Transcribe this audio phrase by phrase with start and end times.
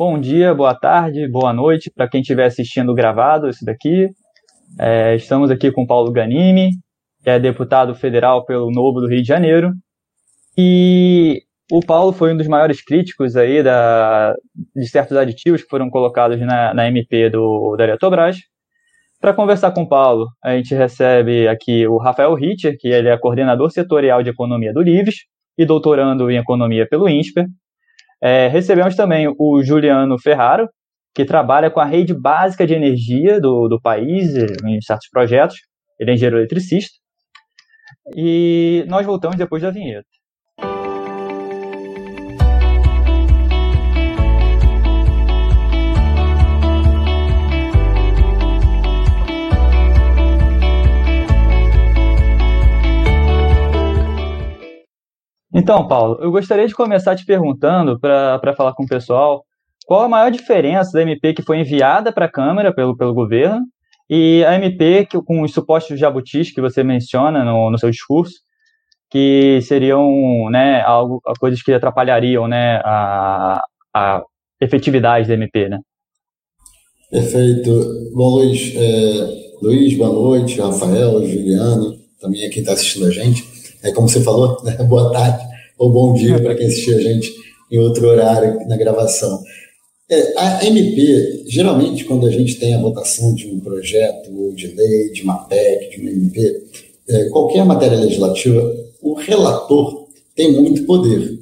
[0.00, 4.08] Bom dia, boa tarde, boa noite para quem estiver assistindo gravado isso daqui.
[4.80, 6.70] É, estamos aqui com Paulo Ganimi,
[7.22, 9.72] que é deputado federal pelo Novo do Rio de Janeiro.
[10.56, 14.34] E o Paulo foi um dos maiores críticos aí da,
[14.74, 18.38] de certos aditivos que foram colocados na, na MP do, da Eletrobras.
[19.20, 23.18] Para conversar com o Paulo, a gente recebe aqui o Rafael Ritter, que ele é
[23.18, 25.16] coordenador setorial de economia do Livres
[25.58, 27.44] e doutorando em economia pelo INSPER.
[28.22, 30.68] É, recebemos também o Juliano Ferraro,
[31.14, 35.56] que trabalha com a rede básica de energia do, do país, em certos projetos.
[35.98, 36.94] Ele é engenheiro eletricista.
[38.16, 40.06] E nós voltamos depois da vinheta.
[55.52, 59.44] Então, Paulo, eu gostaria de começar te perguntando, para falar com o pessoal,
[59.84, 63.66] qual a maior diferença da MP que foi enviada para a Câmara pelo, pelo governo
[64.08, 68.34] e a MP que, com os supostos jabutis que você menciona no, no seu discurso,
[69.10, 73.60] que seriam né, algo, coisas que atrapalhariam né, a,
[73.92, 74.22] a
[74.60, 75.80] efetividade da MP, né?
[77.10, 77.70] Perfeito.
[78.14, 83.44] Bom, Luiz, é, Luiz, boa noite, Rafael, Juliano, também é quem está assistindo a gente.
[83.82, 84.76] É como você falou, né?
[84.84, 85.44] boa tarde
[85.78, 87.32] ou bom dia para quem assistiu a gente
[87.70, 89.42] em outro horário na gravação.
[90.10, 94.66] É, a MP, geralmente, quando a gente tem a votação de um projeto ou de
[94.66, 96.62] lei, de uma PEC, de uma MP,
[97.08, 101.38] é, qualquer matéria legislativa, o relator tem muito poder.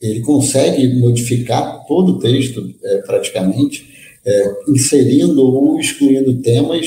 [0.00, 3.86] Ele consegue modificar todo o texto, é, praticamente,
[4.24, 6.86] é, inserindo ou excluindo temas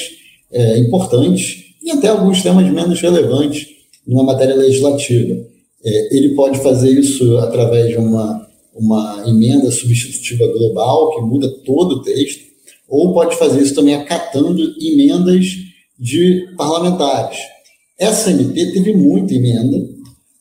[0.52, 3.68] é, importantes e até alguns temas menos relevantes
[4.08, 5.46] numa matéria legislativa.
[5.84, 8.42] É, ele pode fazer isso através de uma
[8.74, 12.42] uma emenda substitutiva global que muda todo o texto,
[12.88, 15.46] ou pode fazer isso também acatando emendas
[16.00, 17.38] de parlamentares.
[17.98, 19.78] Essa MP teve muita emenda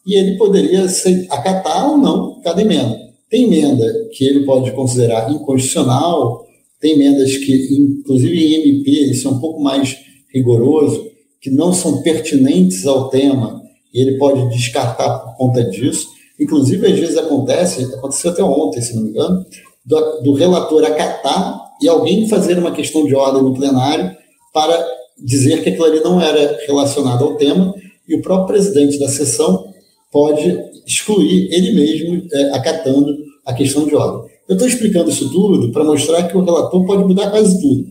[0.06, 0.86] e ele poderia
[1.28, 2.98] acatar ou não cada emenda.
[3.28, 6.46] Tem emenda que ele pode considerar inconstitucional,
[6.80, 9.96] tem emendas que, inclusive em MP, isso é um pouco mais
[10.32, 11.09] rigoroso,
[11.40, 13.62] que não são pertinentes ao tema,
[13.92, 16.08] e ele pode descartar por conta disso.
[16.38, 19.44] Inclusive, às vezes acontece, aconteceu até ontem, se não me engano,
[19.84, 24.14] do, do relator acatar e alguém fazer uma questão de ordem no plenário
[24.52, 24.86] para
[25.18, 27.74] dizer que aquilo ali não era relacionado ao tema
[28.08, 29.72] e o próprio presidente da sessão
[30.10, 34.30] pode excluir ele mesmo é, acatando a questão de ordem.
[34.48, 37.86] Eu estou explicando isso tudo para mostrar que o relator pode mudar quase tudo.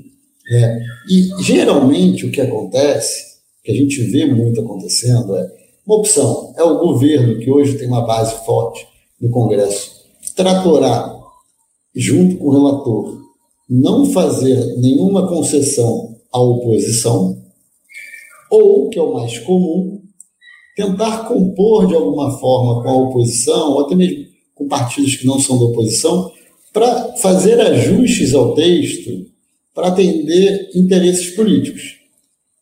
[0.51, 0.79] É,
[1.09, 3.28] e geralmente o que acontece,
[3.69, 5.47] que a gente vê muito acontecendo, é
[5.85, 8.87] uma opção é o governo, que hoje tem uma base forte
[9.21, 9.91] no Congresso,
[10.35, 11.15] tratorar
[11.95, 13.19] junto com o relator,
[13.69, 17.37] não fazer nenhuma concessão à oposição,
[18.49, 20.01] ou, que é o mais comum,
[20.75, 24.25] tentar compor de alguma forma com a oposição, ou até mesmo
[24.55, 26.31] com partidos que não são da oposição,
[26.73, 29.27] para fazer ajustes ao texto
[29.75, 31.98] para atender interesses políticos.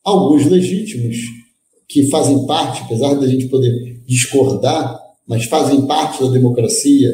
[0.08, 1.18] Alguns legítimos,
[1.90, 4.98] que fazem parte, apesar da gente poder discordar,
[5.28, 7.14] mas fazem parte da democracia,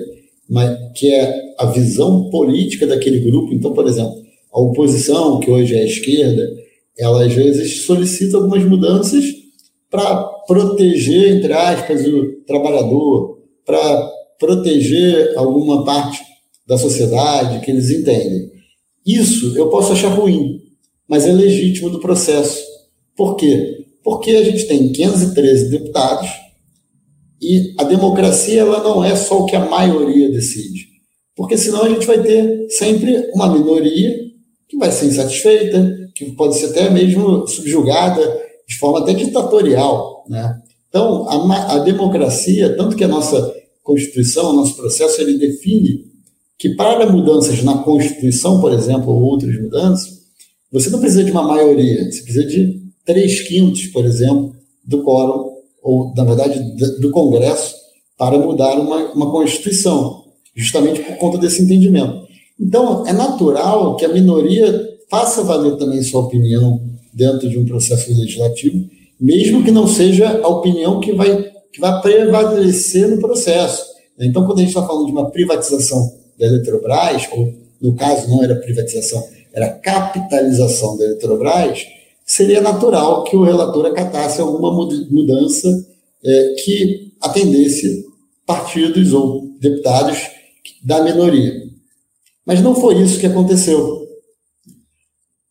[0.93, 3.51] que é a visão política daquele grupo.
[3.51, 4.13] Então, por exemplo,
[4.53, 6.47] a oposição, que hoje é a esquerda,
[6.95, 9.25] ela às vezes solicita algumas mudanças
[9.89, 16.21] para proteger, entre aspas, o trabalhador, para proteger alguma parte
[16.67, 18.51] da sociedade que eles entendem.
[19.03, 20.61] Isso eu posso achar ruim,
[21.07, 22.72] mas é legítimo do processo.
[23.15, 23.85] Por quê?
[24.03, 26.29] Porque a gente tem 513 deputados
[27.41, 30.87] e a democracia ela não é só o que a maioria decide.
[31.35, 34.15] Porque senão a gente vai ter sempre uma minoria
[34.67, 38.21] que vai ser insatisfeita, que pode ser até mesmo subjugada
[38.67, 40.25] de forma até ditatorial.
[40.29, 40.61] Né?
[40.89, 46.05] Então, a, a democracia, tanto que a nossa Constituição, o nosso processo, ele define
[46.57, 50.23] que para mudanças na Constituição, por exemplo, ou outras mudanças,
[50.71, 54.55] você não precisa de uma maioria, você precisa de três quintos, por exemplo,
[54.85, 56.59] do quórum, ou, na verdade,
[56.99, 57.75] do Congresso,
[58.17, 60.23] para mudar uma, uma Constituição,
[60.55, 62.23] justamente por conta desse entendimento.
[62.59, 66.81] Então, é natural que a minoria faça valer também sua opinião
[67.13, 68.87] dentro de um processo legislativo,
[69.19, 73.85] mesmo que não seja a opinião que vai, que vai prevalecer no processo.
[74.19, 78.43] Então, quando a gente está falando de uma privatização da Eletrobras, ou no caso não
[78.43, 79.23] era privatização,
[79.53, 81.85] era capitalização da Eletrobras,
[82.35, 84.71] seria natural que o relator acatasse alguma
[85.11, 85.67] mudança
[86.25, 88.03] é, que atendesse
[88.43, 90.17] partidos ou deputados
[90.83, 91.53] da minoria.
[92.43, 94.01] Mas não foi isso que aconteceu.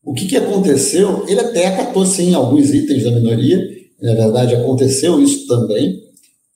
[0.02, 1.24] O que, que aconteceu?
[1.28, 3.64] Ele até acatou, sim, alguns itens da minoria,
[4.00, 6.02] na verdade, aconteceu isso também,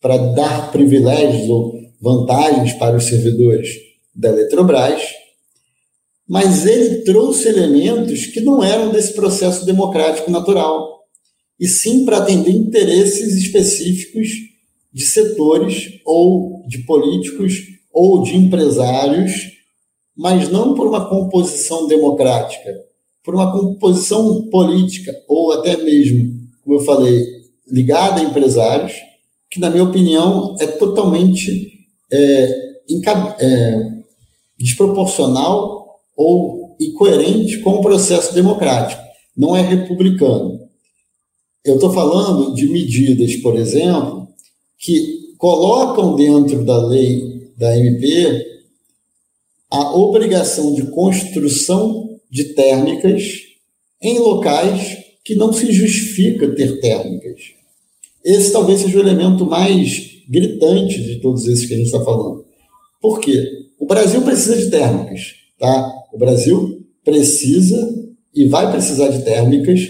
[0.00, 1.72] para dar privilégios ou
[2.02, 3.68] vantagens para os servidores
[4.12, 5.02] da Eletrobras,
[6.28, 11.04] mas ele trouxe elementos que não eram desse processo democrático natural,
[11.58, 14.28] e sim para atender interesses específicos
[14.92, 17.54] de setores ou de políticos
[17.92, 19.52] ou de empresários,
[20.16, 22.74] mas não por uma composição democrática,
[23.22, 26.32] por uma composição política ou até mesmo,
[26.62, 27.24] como eu falei,
[27.70, 28.92] ligada a empresários,
[29.50, 31.72] que na minha opinião é totalmente
[32.12, 32.76] é,
[33.38, 33.92] é,
[34.58, 35.75] desproporcional
[36.16, 39.02] ou incoerente com o processo democrático.
[39.36, 40.60] Não é republicano.
[41.64, 44.28] Eu estou falando de medidas, por exemplo,
[44.78, 48.46] que colocam dentro da lei da MP
[49.70, 53.22] a obrigação de construção de térmicas
[54.00, 57.40] em locais que não se justifica ter térmicas.
[58.24, 62.44] Esse talvez seja o elemento mais gritante de todos esses que a gente está falando.
[63.00, 63.66] Por quê?
[63.78, 65.92] O Brasil precisa de térmicas, tá?
[66.12, 67.94] O Brasil precisa
[68.34, 69.80] e vai precisar de térmicas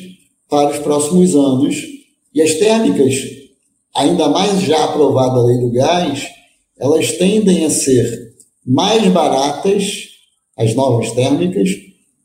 [0.49, 1.77] para os próximos anos.
[2.35, 3.15] E as térmicas,
[3.95, 6.27] ainda mais já aprovada a lei do gás,
[6.79, 8.35] elas tendem a ser
[8.65, 10.09] mais baratas,
[10.57, 11.71] as novas térmicas,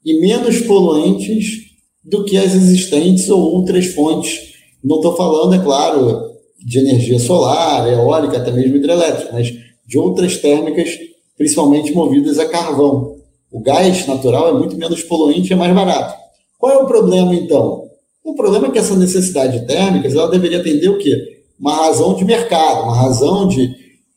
[0.05, 1.71] e menos poluentes
[2.03, 4.51] do que as existentes ou outras fontes.
[4.83, 9.53] Não estou falando, é claro, de energia solar, eólica, até mesmo hidrelétrica, mas
[9.85, 10.89] de outras térmicas,
[11.37, 13.20] principalmente movidas a carvão.
[13.51, 16.17] O gás natural é muito menos poluente e é mais barato.
[16.57, 17.89] Qual é o problema, então?
[18.23, 21.43] O problema é que essa necessidade térmica ela deveria atender o quê?
[21.59, 23.69] Uma razão de mercado, uma razão de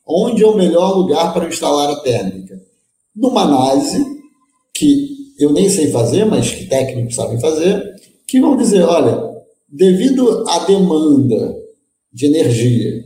[0.06, 2.60] onde é o melhor lugar para instalar a térmica.
[3.16, 4.04] Numa análise
[4.74, 5.08] que
[5.38, 7.82] eu nem sei fazer, mas que técnicos sabem fazer,
[8.26, 9.34] que vão dizer, olha,
[9.68, 11.56] devido à demanda
[12.12, 13.04] de energia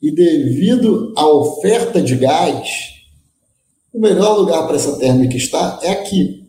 [0.00, 2.97] e devido à oferta de gás,
[3.92, 6.44] o melhor lugar para essa térmica estar é aqui.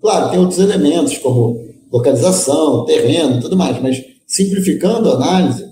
[0.00, 1.60] Claro, tem outros elementos como
[1.92, 5.70] localização, terreno, tudo mais, mas simplificando a análise,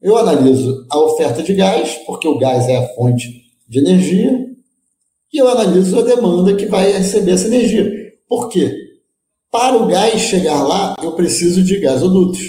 [0.00, 3.28] eu analiso a oferta de gás, porque o gás é a fonte
[3.68, 4.46] de energia,
[5.32, 7.90] e eu analiso a demanda que vai receber essa energia.
[8.28, 8.72] Por quê?
[9.50, 12.40] Para o gás chegar lá, eu preciso de gasodutos.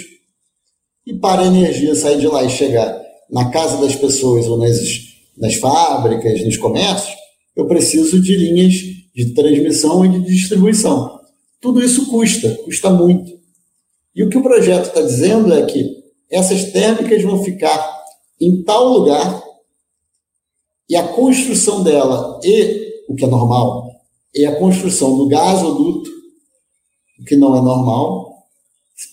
[1.06, 4.78] E para a energia sair de lá e chegar na casa das pessoas ou nas,
[5.36, 7.19] nas fábricas, nos comércios,
[7.56, 8.74] eu preciso de linhas
[9.14, 11.20] de transmissão e de distribuição.
[11.60, 13.38] Tudo isso custa, custa muito.
[14.14, 16.00] E o que o projeto está dizendo é que
[16.30, 18.00] essas térmicas vão ficar
[18.40, 19.42] em tal lugar
[20.88, 23.90] e a construção dela e o que é normal
[24.34, 26.10] é a construção do gasoduto,
[27.20, 28.30] o que não é normal,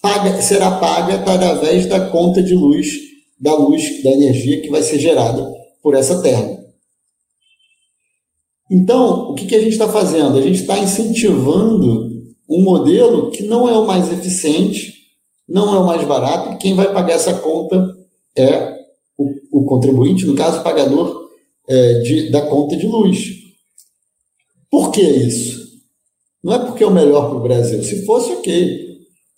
[0.02, 2.88] paga, será paga através da conta de luz,
[3.40, 5.52] da luz, da energia que vai ser gerada
[5.82, 6.57] por essa terra.
[8.70, 10.38] Então, o que, que a gente está fazendo?
[10.38, 12.08] A gente está incentivando
[12.50, 14.94] um modelo que não é o mais eficiente,
[15.48, 17.96] não é o mais barato, e quem vai pagar essa conta
[18.38, 18.76] é
[19.18, 21.30] o, o contribuinte, no caso, o pagador
[21.68, 23.36] é, de, da conta de luz.
[24.70, 25.68] Por que isso?
[26.44, 27.82] Não é porque é o melhor para o Brasil.
[27.84, 28.88] Se fosse, ok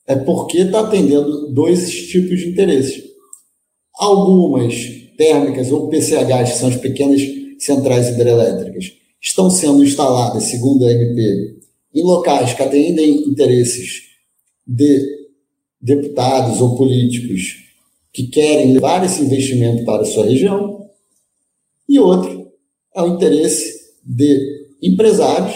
[0.09, 3.03] é porque está atendendo dois tipos de interesses.
[3.93, 4.73] Algumas
[5.15, 7.21] térmicas ou PCHs, que são as pequenas
[7.59, 8.85] centrais hidrelétricas,
[9.21, 11.59] estão sendo instaladas, segundo a MP,
[11.93, 14.03] em locais que atendem interesses
[14.65, 15.19] de
[15.81, 17.57] deputados ou políticos
[18.13, 20.89] que querem levar esse investimento para a sua região,
[21.87, 22.51] e outro
[22.95, 25.55] é o interesse de empresários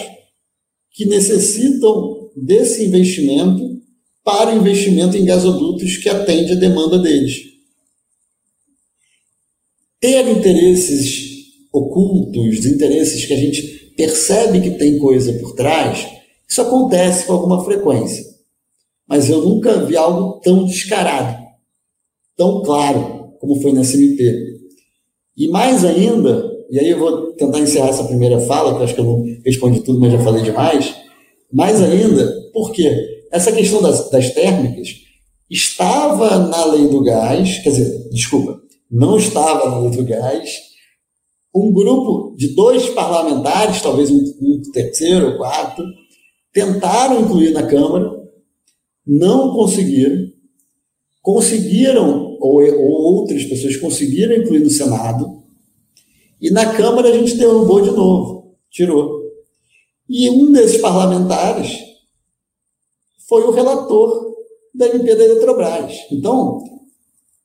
[0.91, 3.81] que necessitam desse investimento
[4.23, 7.51] para o investimento em gasodutos que atende a demanda deles.
[9.99, 11.32] Ter interesses
[11.73, 16.07] ocultos, interesses que a gente percebe que tem coisa por trás,
[16.47, 18.23] isso acontece com alguma frequência.
[19.07, 21.43] Mas eu nunca vi algo tão descarado,
[22.37, 24.21] tão claro, como foi na CMP.
[25.35, 28.93] E mais ainda, e aí eu vou tentar encerrar essa primeira fala, que eu acho
[28.93, 30.95] que eu não respondi tudo, mas já falei demais.
[31.51, 33.25] Mais ainda, Por quê?
[33.31, 34.89] Essa questão das, das térmicas
[35.49, 40.72] estava na lei do gás, quer dizer, desculpa, não estava na lei do gás.
[41.53, 45.83] Um grupo de dois parlamentares, talvez um, um terceiro ou quarto,
[46.51, 48.11] tentaram incluir na Câmara,
[49.05, 50.27] não conseguiram,
[51.21, 55.43] conseguiram, ou, ou outras pessoas conseguiram incluir no Senado,
[56.41, 59.21] e na Câmara a gente derrubou de novo, tirou.
[60.09, 61.79] E um desses parlamentares
[63.27, 64.33] foi o relator
[64.75, 65.93] da MP da Eletrobras.
[66.11, 66.61] Então,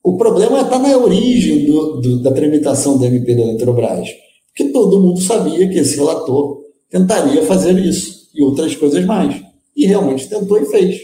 [0.03, 4.09] o problema está na origem do, do, da tramitação da MP da Eletrobras,
[4.47, 9.41] porque todo mundo sabia que esse relator tentaria fazer isso e outras coisas mais.
[9.75, 10.97] E realmente tentou e fez.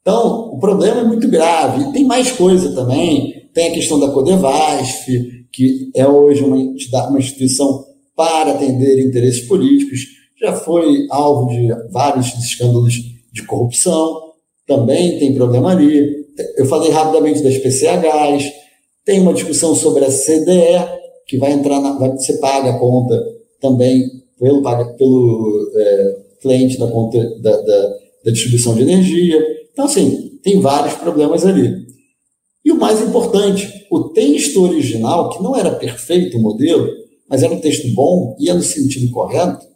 [0.00, 1.84] Então, o problema é muito grave.
[1.84, 3.48] E tem mais coisa também.
[3.54, 5.06] Tem a questão da Codevasf,
[5.52, 10.00] que é hoje uma, uma instituição para atender interesses políticos,
[10.38, 12.94] já foi alvo de vários escândalos
[13.32, 14.29] de corrupção,
[14.70, 16.24] também tem problema ali.
[16.56, 18.52] Eu falei rapidamente das PCHs,
[19.04, 23.20] tem uma discussão sobre a CDE, que vai entrar, na, vai, você paga a conta
[23.60, 24.08] também
[24.38, 24.62] pelo,
[24.96, 27.88] pelo é, cliente da conta da, da,
[28.24, 29.44] da distribuição de energia.
[29.72, 31.84] Então, assim, tem vários problemas ali.
[32.64, 36.88] E o mais importante, o texto original, que não era perfeito o modelo,
[37.28, 39.66] mas era um texto bom, ia no sentido correto,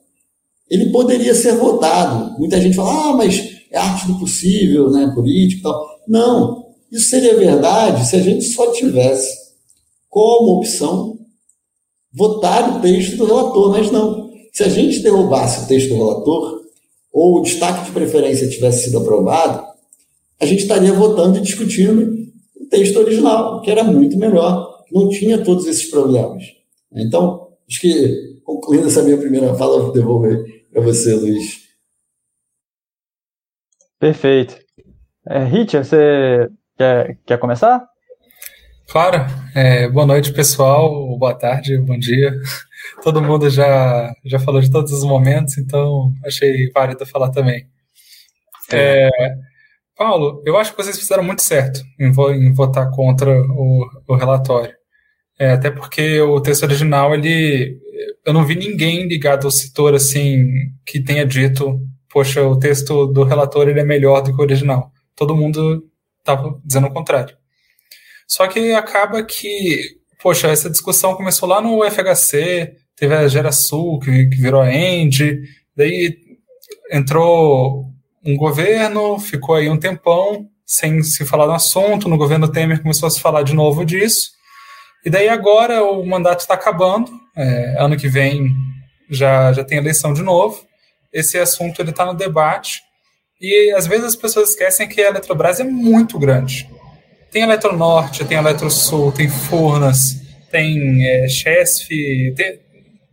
[0.71, 2.39] ele poderia ser votado.
[2.39, 6.01] Muita gente fala, ah, mas é arte do possível, né, político e tal.
[6.07, 9.37] Não, isso seria verdade se a gente só tivesse
[10.09, 11.19] como opção
[12.13, 14.31] votar o texto do relator, mas não.
[14.53, 16.63] Se a gente derrubasse o texto do relator,
[17.13, 19.65] ou o destaque de preferência tivesse sido aprovado,
[20.41, 22.17] a gente estaria votando e discutindo
[22.61, 26.45] o texto original, que era muito melhor, não tinha todos esses problemas.
[26.93, 31.64] Então, acho que, concluindo essa minha primeira fala, vou devolver para você, Luiz.
[34.05, 34.55] Perfeito.
[35.27, 36.47] É, Richard, você
[36.77, 37.83] quer, quer começar?
[38.91, 39.25] Claro.
[39.55, 41.17] É, boa noite, pessoal.
[41.17, 42.31] Boa tarde, bom dia.
[43.03, 47.67] Todo mundo já, já falou de todos os momentos, então achei válido falar também.
[48.71, 49.09] É,
[49.97, 54.75] Paulo, eu acho que vocês fizeram muito certo em, em votar contra o, o relatório.
[55.39, 57.81] É, até porque o texto original, ele.
[58.27, 60.45] Eu não vi ninguém ligado ao setor assim
[60.85, 61.81] que tenha dito,
[62.15, 64.93] poxa, o texto do relatório ele é melhor do que o original.
[65.17, 65.85] Todo mundo
[66.21, 67.37] estava dizendo o contrário.
[68.29, 74.27] Só que acaba que, poxa, essa discussão começou lá no FHC, teve a GeraSul, que,
[74.27, 75.43] que virou a End,
[75.77, 76.17] daí
[76.93, 77.85] entrou
[78.25, 83.09] um governo, ficou aí um tempão sem se falar no assunto, no governo Temer começou
[83.09, 84.31] a se falar de novo disso,
[85.05, 88.55] e daí agora o mandato está acabando, é, ano que vem
[89.11, 90.65] já, já tem eleição de novo,
[91.15, 92.83] esse assunto ele está no debate,
[93.41, 96.69] e às vezes as pessoas esquecem que a Eletrobras é muito grande.
[97.31, 101.89] Tem Eletronorte, tem Eletrosul, tem Furnas, tem é, Chesf,
[102.37, 102.61] tem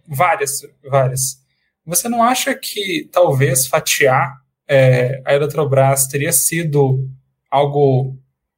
[0.08, 1.38] várias, várias.
[1.86, 4.36] Você não acha que talvez fatiar
[4.68, 7.08] é, a Eletrobras teria sido
[7.50, 8.18] algo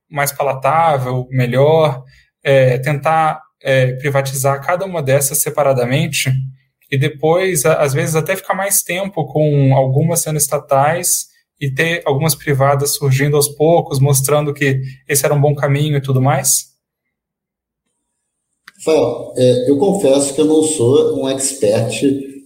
[0.09, 2.03] mais palatável, melhor,
[2.43, 6.31] é, tentar é, privatizar cada uma dessas separadamente
[6.93, 11.25] e depois, às vezes, até ficar mais tempo com algumas sendo estatais
[11.59, 16.01] e ter algumas privadas surgindo aos poucos, mostrando que esse era um bom caminho e
[16.03, 16.67] tudo mais?
[18.77, 21.99] Rafael, é, eu confesso que eu não sou um expert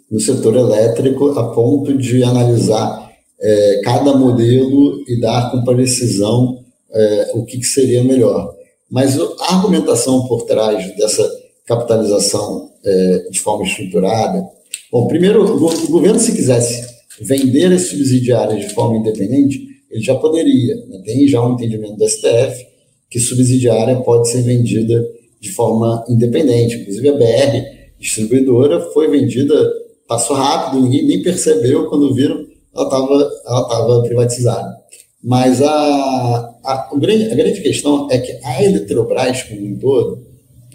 [0.10, 3.12] no setor elétrico a ponto de analisar
[3.42, 8.56] é, cada modelo e dar com precisão é, o que, que, seria melhor.
[8.90, 11.30] Mas a argumentação por trás dessa
[11.66, 14.44] capitalização é, de forma estruturada.
[14.92, 16.88] Bom, primeiro, o governo, se quisesse
[17.22, 20.76] vender as subsidiárias de forma independente, ele já poderia.
[20.88, 21.02] Né?
[21.06, 22.66] Tem já um entendimento do STF
[23.10, 25.06] que subsidiária pode ser vendida
[25.40, 26.76] de forma independente.
[26.76, 29.72] Inclusive, a BR distribuidora foi vendida,
[30.08, 32.46] passou rápido, ninguém nem percebeu quando viram
[32.78, 34.78] ela estava ela tava privatizada.
[35.24, 35.68] Mas a,
[36.64, 40.27] a, a, grande, a grande questão é que a Eletrobras, como um todo,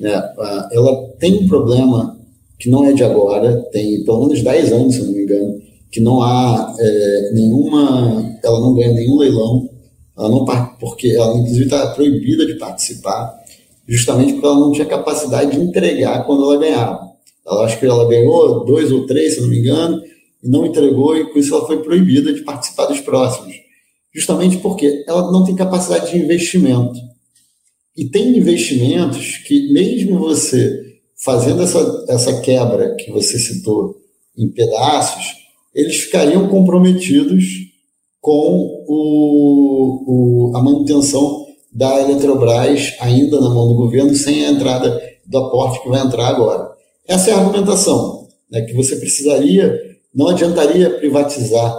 [0.02, 0.34] né,
[0.72, 2.18] ela tem um problema
[2.58, 5.60] que não é de agora, tem pelo menos 10 anos, se não me engano,
[5.92, 8.36] que não há é, nenhuma.
[8.42, 9.70] Ela não ganha nenhum leilão,
[10.18, 10.44] ela não,
[10.80, 13.32] porque ela, inclusive, está proibida de participar,
[13.86, 17.00] justamente porque ela não tinha capacidade de entregar quando ela ganhava.
[17.46, 20.02] Ela acho que ela ganhou dois ou três, se não me engano,
[20.42, 23.54] e não entregou, e com isso ela foi proibida de participar dos próximos.
[24.12, 27.11] Justamente porque ela não tem capacidade de investimento.
[27.96, 30.80] E tem investimentos que, mesmo você
[31.22, 33.96] fazendo essa, essa quebra que você citou
[34.36, 35.24] em pedaços,
[35.74, 37.44] eles ficariam comprometidos
[38.20, 45.00] com o, o, a manutenção da Eletrobras ainda na mão do governo, sem a entrada
[45.26, 46.70] do aporte que vai entrar agora.
[47.06, 49.78] Essa é a argumentação, né, que você precisaria,
[50.14, 51.78] não adiantaria privatizar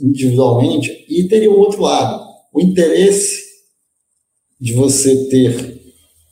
[0.00, 3.47] individualmente, e teria o outro lado, o interesse
[4.60, 5.78] de você ter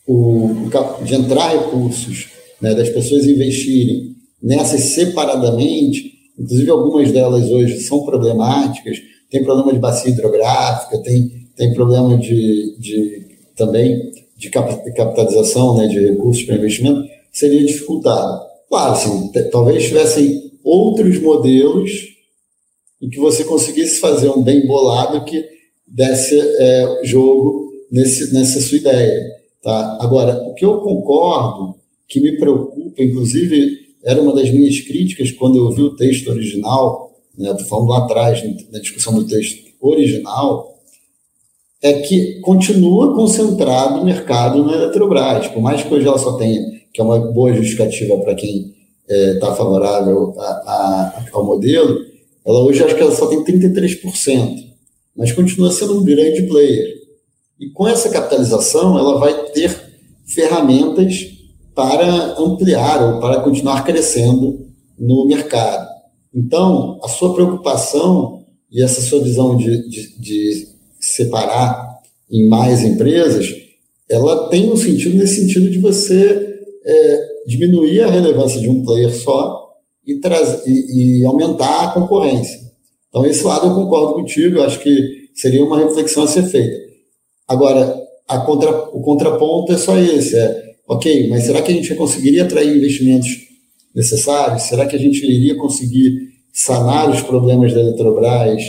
[0.06, 0.68] o,
[1.04, 2.28] de entrar recursos,
[2.61, 8.99] né, das pessoas investirem nessas separadamente, inclusive algumas delas hoje são problemáticas,
[9.30, 15.99] tem problema de bacia hidrográfica, tem, tem problema de, de também de capitalização né, de
[15.99, 18.45] recursos para investimento, seria dificultado.
[18.68, 21.90] Claro, assim, talvez tivessem outros modelos
[23.00, 25.45] em que você conseguisse fazer um bem bolado que
[25.87, 29.37] desse é, jogo nesse, nessa sua ideia.
[29.62, 29.99] Tá?
[30.00, 31.76] Agora, o que eu concordo,
[32.09, 37.12] que me preocupa, inclusive era uma das minhas críticas quando eu vi o texto original,
[37.37, 40.76] né, falando lá atrás, na discussão do texto original,
[41.83, 45.49] é que continua concentrado o mercado na Eletrobras.
[45.49, 46.61] Por mais que hoje ela só tenha,
[46.93, 48.75] que é uma boa justificativa para quem
[49.09, 51.99] está é, favorável a, a, ao modelo,
[52.45, 54.66] ela hoje acho que ela só tem 33%,
[55.16, 57.05] mas continua sendo um grande player.
[57.58, 59.70] E com essa capitalização, ela vai ter
[60.26, 61.36] ferramentas
[61.75, 64.66] para ampliar ou para continuar crescendo
[64.98, 65.86] no mercado.
[66.34, 70.68] Então, a sua preocupação e essa sua visão de, de, de
[71.00, 73.46] separar em mais empresas,
[74.08, 79.14] ela tem um sentido nesse sentido de você é, diminuir a relevância de um player
[79.14, 79.70] só
[80.06, 80.20] e,
[80.66, 82.60] e, e aumentar a concorrência.
[83.08, 86.86] Então, esse lado eu concordo contigo, eu acho que seria uma reflexão a ser feita.
[87.48, 88.06] Agora,
[88.44, 92.76] contra, o contraponto é só esse: é, ok, mas será que a gente conseguiria atrair
[92.76, 93.28] investimentos
[93.94, 94.62] necessários?
[94.62, 98.62] Será que a gente iria conseguir sanar os problemas da Eletrobras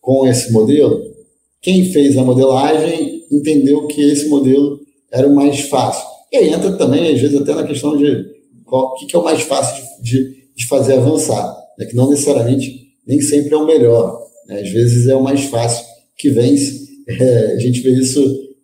[0.00, 1.14] com esse modelo?
[1.62, 6.04] Quem fez a modelagem entendeu que esse modelo era o mais fácil.
[6.32, 8.34] E aí entra também, às vezes, até na questão de
[8.66, 11.86] o que é o mais fácil de, de fazer avançar, né?
[11.86, 14.20] que não necessariamente nem sempre é o melhor.
[14.48, 14.60] Né?
[14.60, 15.84] Às vezes é o mais fácil
[16.16, 18.20] que vence é, a gente vê isso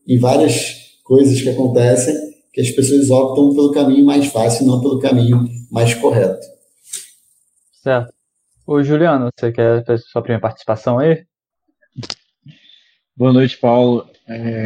[0.07, 2.15] em várias coisas que acontecem,
[2.53, 6.47] que as pessoas optam pelo caminho mais fácil, não pelo caminho mais correto.
[7.83, 8.13] Certo.
[8.67, 11.25] Ô, Juliano, você quer fazer sua primeira participação aí?
[13.17, 14.09] Boa noite, Paulo.
[14.29, 14.63] É,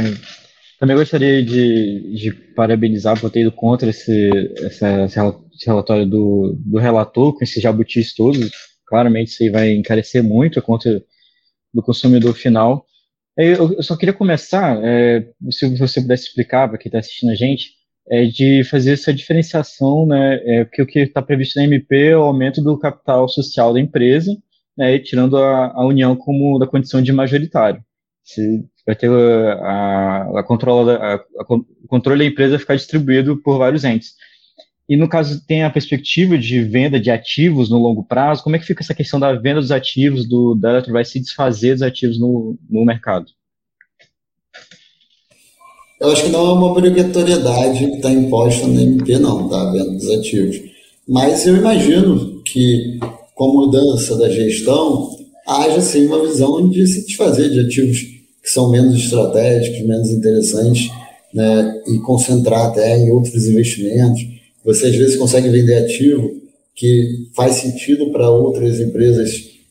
[0.78, 6.78] também gostaria de, de, parabenizar por ter ido contra esse, essa, esse relatório do, do
[6.78, 8.50] relator, com esses jabutis todos.
[8.86, 11.02] Claramente isso aí vai encarecer muito a conta
[11.72, 12.84] do consumidor final.
[13.36, 17.72] Eu, só queria começar, é, se você pudesse explicar para quem está assistindo a gente,
[18.08, 22.16] é, de fazer essa diferenciação, né, é, porque o que está previsto na MP é
[22.16, 24.30] o aumento do capital social da empresa,
[24.76, 27.82] né, tirando a, a união como da condição de majoritário.
[28.22, 33.58] Se vai ter a, a, controle, a, a, o controle da empresa ficar distribuído por
[33.58, 34.14] vários entes.
[34.88, 38.58] E no caso tem a perspectiva de venda de ativos no longo prazo, como é
[38.58, 42.18] que fica essa questão da venda dos ativos, do, da Eletrobras se desfazer dos ativos
[42.18, 43.26] no, no mercado?
[46.00, 49.62] Eu acho que não é uma obrigatoriedade que está imposta na MP, não, tá?
[49.62, 50.60] A venda dos ativos.
[51.08, 52.98] Mas eu imagino que,
[53.34, 55.16] com a mudança da gestão,
[55.46, 60.90] haja sim uma visão de se desfazer de ativos que são menos estratégicos, menos interessantes,
[61.32, 61.82] né?
[61.86, 64.33] E concentrar até em outros investimentos
[64.64, 66.42] você às vezes consegue vender ativo
[66.74, 69.30] que faz sentido para outras empresas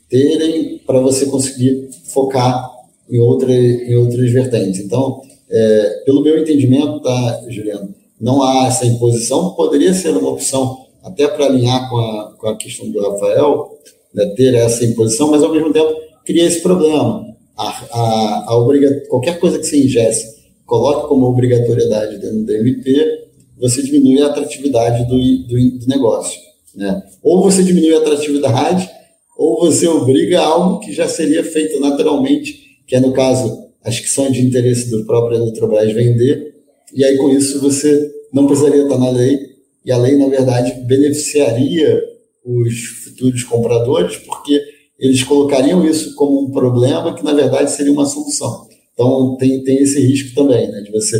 [0.09, 2.69] terem, para você conseguir focar
[3.09, 4.79] em, outra, em outras vertentes.
[4.79, 10.85] Então, é, pelo meu entendimento, tá, Juliano, não há essa imposição, poderia ser uma opção,
[11.03, 13.77] até para alinhar com a, com a questão do Rafael,
[14.13, 15.93] né, ter essa imposição, mas ao mesmo tempo
[16.25, 17.25] cria esse problema.
[17.57, 23.23] A, a, a obriga, qualquer coisa que se ingesse, coloque como obrigatoriedade dentro do MP,
[23.63, 26.37] você diminui a atratividade do, do, do negócio.
[26.75, 27.01] Né?
[27.23, 28.89] Ou você diminui a atratividade,
[29.37, 34.09] ou você obriga algo que já seria feito naturalmente, que é, no caso, as que
[34.09, 36.53] são de interesse do próprio Eletrobras vender,
[36.93, 39.39] e aí com isso você não precisaria estar na lei,
[39.85, 42.01] e a lei, na verdade, beneficiaria
[42.45, 42.73] os
[43.05, 44.61] futuros compradores, porque
[44.99, 48.67] eles colocariam isso como um problema que, na verdade, seria uma solução.
[48.93, 51.17] Então, tem, tem esse risco também, né, de você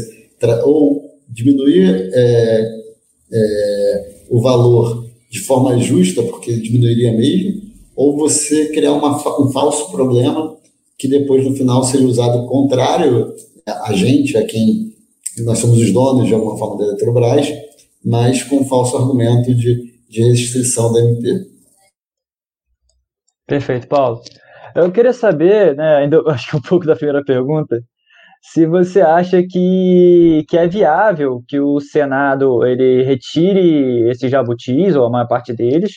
[0.65, 1.02] ou
[1.33, 2.83] diminuir é,
[3.31, 7.61] é, o valor de forma justa, porque diminuiria mesmo,
[7.95, 10.55] ou você criar uma, um falso problema
[10.97, 13.33] que depois no final seria usado contrário
[13.65, 14.93] a gente, a quem
[15.43, 17.47] nós somos os donos de alguma forma da Eletrobras,
[18.05, 21.47] mas com um falso argumento de, de restrição da MP.
[23.47, 24.21] Perfeito, Paulo.
[24.75, 27.81] Eu queria saber, né, ainda acho que um pouco da primeira pergunta,
[28.43, 35.05] se você acha que, que é viável que o Senado ele retire esses jabutis, ou
[35.05, 35.93] a maior parte deles,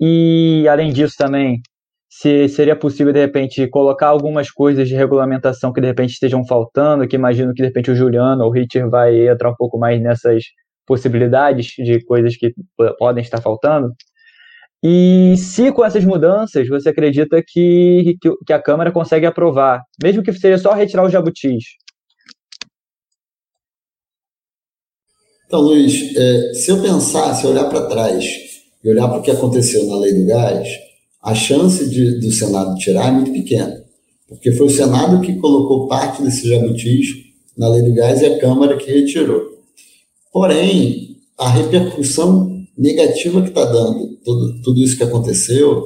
[0.00, 1.60] e além disso também,
[2.08, 7.06] se seria possível de repente colocar algumas coisas de regulamentação que de repente estejam faltando,
[7.06, 10.02] que imagino que de repente o Juliano ou o Ritter vai entrar um pouco mais
[10.02, 10.42] nessas
[10.86, 12.52] possibilidades de coisas que
[12.98, 13.92] podem estar faltando.
[14.82, 20.22] E se com essas mudanças você acredita que, que, que, a Câmara consegue aprovar, mesmo
[20.22, 21.64] que seja só retirar os jabutis?
[25.46, 28.24] Então, Luiz, é, se eu pensar, se eu olhar para trás
[28.84, 30.68] e olhar para o que aconteceu na lei do gás,
[31.22, 33.82] a chance de, do Senado tirar é muito pequena,
[34.28, 37.08] porque foi o Senado que colocou parte desses jabutis
[37.56, 39.42] na lei do gás e a Câmara que retirou.
[40.32, 45.84] Porém, a repercussão negativa que está dando tudo, tudo isso que aconteceu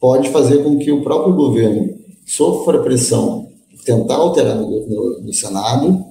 [0.00, 1.94] pode fazer com que o próprio governo
[2.26, 3.48] sofra pressão
[3.84, 6.04] tentar alterar no, no, no Senado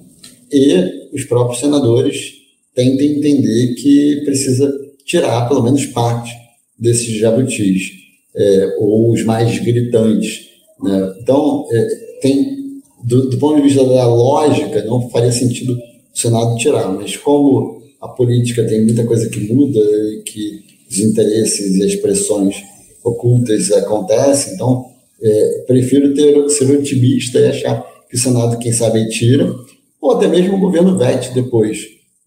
[0.52, 2.34] e os próprios senadores
[2.74, 4.72] tentem entender que precisa
[5.04, 6.30] tirar pelo menos parte
[6.78, 7.90] desses jabutis,
[8.34, 10.48] é, ou os mais gritantes.
[10.82, 11.14] Né?
[11.20, 11.86] Então, é,
[12.20, 17.16] tem, do, do ponto de vista da lógica, não faria sentido o Senado tirar, mas
[17.16, 22.56] como a política tem muita coisa que muda e que os interesses e as pressões
[23.04, 24.86] ocultas acontecem, então
[25.22, 29.54] é, prefiro ter, ser otimista e achar que o Senado, quem sabe, tira,
[30.00, 31.78] ou até mesmo o governo vete depois.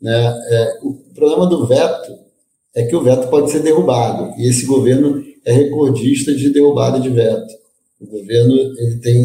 [0.02, 0.14] Né?
[0.50, 2.14] É, o problema do veto
[2.74, 7.10] é que o veto pode ser derrubado, e esse governo é recordista de derrubada de
[7.10, 7.54] veto.
[8.00, 9.20] O governo ele tem.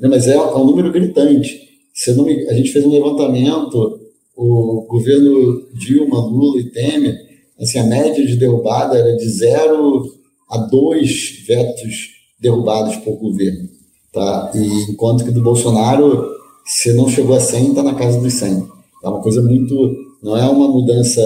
[0.00, 1.62] Né, mas é, é um número gritante.
[1.92, 4.03] Se me, a gente fez um levantamento
[4.36, 7.16] o governo Dilma, Lula e Temer,
[7.60, 10.12] assim, a média de derrubada era de 0
[10.50, 13.68] a 2 vetos derrubados por governo.
[14.12, 14.52] Tá?
[14.54, 16.30] E enquanto que do Bolsonaro,
[16.64, 18.68] se não chegou a 100, está na casa dos 100.
[19.02, 19.96] É uma coisa muito.
[20.22, 21.20] Não é uma mudança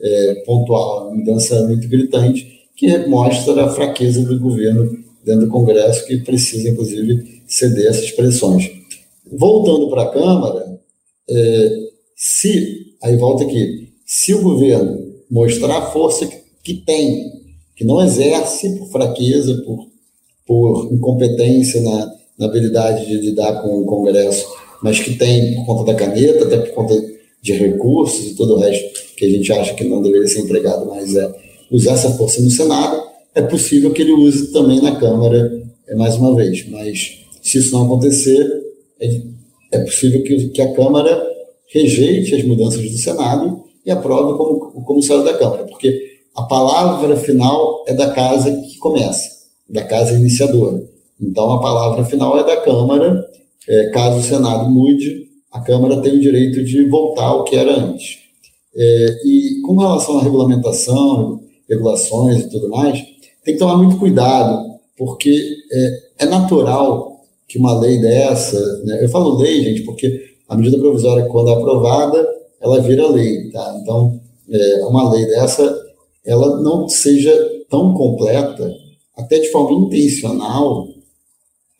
[0.00, 4.90] é, pontual, é uma mudança muito gritante, que mostra a fraqueza do governo
[5.24, 8.70] dentro do Congresso, que precisa, inclusive, ceder essas pressões.
[9.30, 10.80] Voltando para a Câmara,
[11.30, 11.78] é,
[12.26, 16.26] se, aí volta aqui, se o governo mostrar a força
[16.62, 17.30] que, tem,
[17.76, 19.86] que não exerce por fraqueza, por,
[20.46, 24.46] por incompetência na, na habilidade de lidar com o Congresso,
[24.82, 26.94] mas que tem por conta da caneta, até por conta
[27.42, 30.86] de recursos e todo o resto que a gente acha que não deveria ser empregado,
[30.86, 31.30] mas é
[31.70, 33.02] usar essa força no Senado,
[33.34, 36.66] é possível que ele use também na Câmara é, mais uma vez.
[36.70, 38.50] Mas se isso não acontecer,
[38.98, 39.20] é,
[39.72, 41.33] é possível que, que a Câmara
[41.74, 47.16] rejeite as mudanças do Senado e aprove como, o comissário da Câmara, porque a palavra
[47.16, 49.28] final é da casa que começa,
[49.68, 50.82] da casa iniciadora.
[51.20, 53.24] Então, a palavra final é da Câmara.
[53.68, 57.72] É, caso o Senado mude, a Câmara tem o direito de voltar ao que era
[57.72, 58.18] antes.
[58.76, 62.98] É, e com relação à regulamentação, regulações e tudo mais,
[63.44, 64.60] tem que tomar muito cuidado,
[64.96, 70.56] porque é, é natural que uma lei dessa, né, eu falo lei, gente, porque a
[70.56, 72.26] medida provisória, quando é aprovada,
[72.60, 73.50] ela vira lei.
[73.50, 73.78] Tá?
[73.82, 75.76] Então, é, uma lei dessa,
[76.24, 77.32] ela não seja
[77.68, 78.72] tão completa,
[79.16, 80.88] até de forma intencional,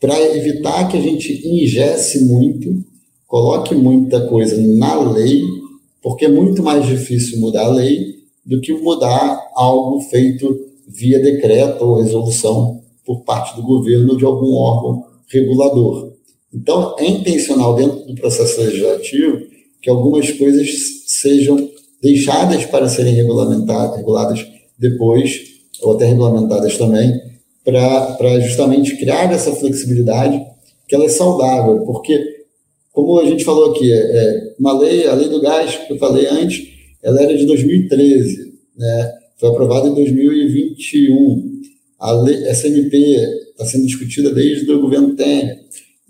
[0.01, 2.85] para evitar que a gente ingesse muito,
[3.27, 5.43] coloque muita coisa na lei,
[6.03, 11.83] porque é muito mais difícil mudar a lei do que mudar algo feito via decreto
[11.85, 16.14] ou resolução por parte do governo de algum órgão regulador.
[16.55, 19.43] Então, é intencional dentro do processo legislativo
[19.83, 20.69] que algumas coisas
[21.07, 21.69] sejam
[22.03, 24.47] deixadas para serem regulamentadas, reguladas
[24.79, 27.21] depois, ou até regulamentadas também,
[27.65, 30.41] para justamente criar essa flexibilidade
[30.87, 32.19] que ela é saudável, porque,
[32.93, 35.99] como a gente falou aqui, é, é uma lei, a lei do gás, que eu
[35.99, 36.63] falei antes,
[37.03, 39.13] ela era de 2013, né?
[39.39, 41.53] foi aprovada em 2021.
[41.99, 42.97] A lei, SMP
[43.51, 45.59] está sendo discutida desde o governo Temer.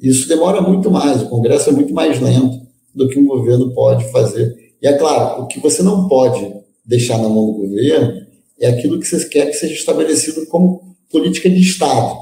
[0.05, 2.61] Isso demora muito mais, o Congresso é muito mais lento
[2.95, 4.55] do que um governo pode fazer.
[4.83, 6.47] E é claro, o que você não pode
[6.85, 8.12] deixar na mão do governo
[8.61, 12.14] é aquilo que você quer que seja estabelecido como política de Estado,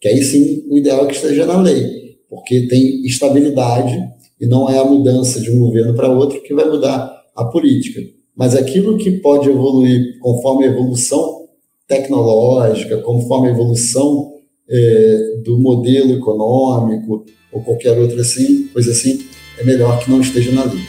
[0.00, 4.02] que aí sim o ideal é que esteja na lei, porque tem estabilidade
[4.40, 8.00] e não é a mudança de um governo para outro que vai mudar a política.
[8.34, 11.48] Mas aquilo que pode evoluir conforme a evolução
[11.86, 14.35] tecnológica, conforme a evolução
[14.68, 19.26] é, do modelo econômico ou qualquer outra assim, coisa assim,
[19.58, 20.82] é melhor que não esteja na lei.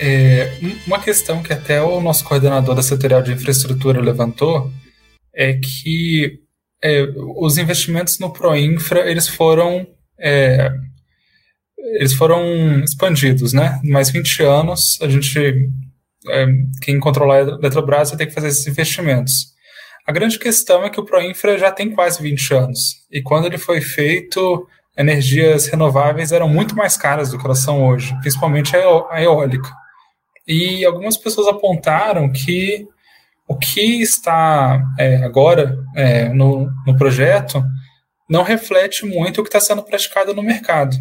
[0.00, 4.70] É, uma questão que até o nosso coordenador da setorial de infraestrutura levantou
[5.34, 6.40] é que
[6.82, 7.02] é,
[7.36, 9.86] os investimentos no Proinfra eles foram
[10.20, 10.70] é,
[11.94, 13.80] eles foram expandidos, né?
[13.84, 15.68] Mais 20 anos, a gente
[16.30, 16.46] é,
[16.82, 19.54] quem controlar a Eletrobras vai ter que fazer esses investimentos.
[20.06, 23.58] A grande questão é que o Proinfra já tem quase 20 anos e quando ele
[23.58, 29.22] foi feito energias renováveis eram muito mais caras do que elas são hoje, principalmente a
[29.22, 29.70] eólica.
[30.46, 32.88] E algumas pessoas apontaram que
[33.46, 37.62] o que está é, agora é, no, no projeto
[38.28, 40.96] não reflete muito o que está sendo praticado no mercado.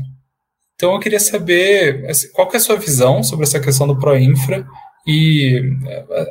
[0.76, 3.98] Então eu queria saber assim, qual que é a sua visão sobre essa questão do
[3.98, 4.66] Proinfra
[5.08, 5.62] e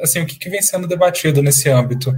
[0.03, 2.13] assim, o que, que vem sendo debatido nesse âmbito.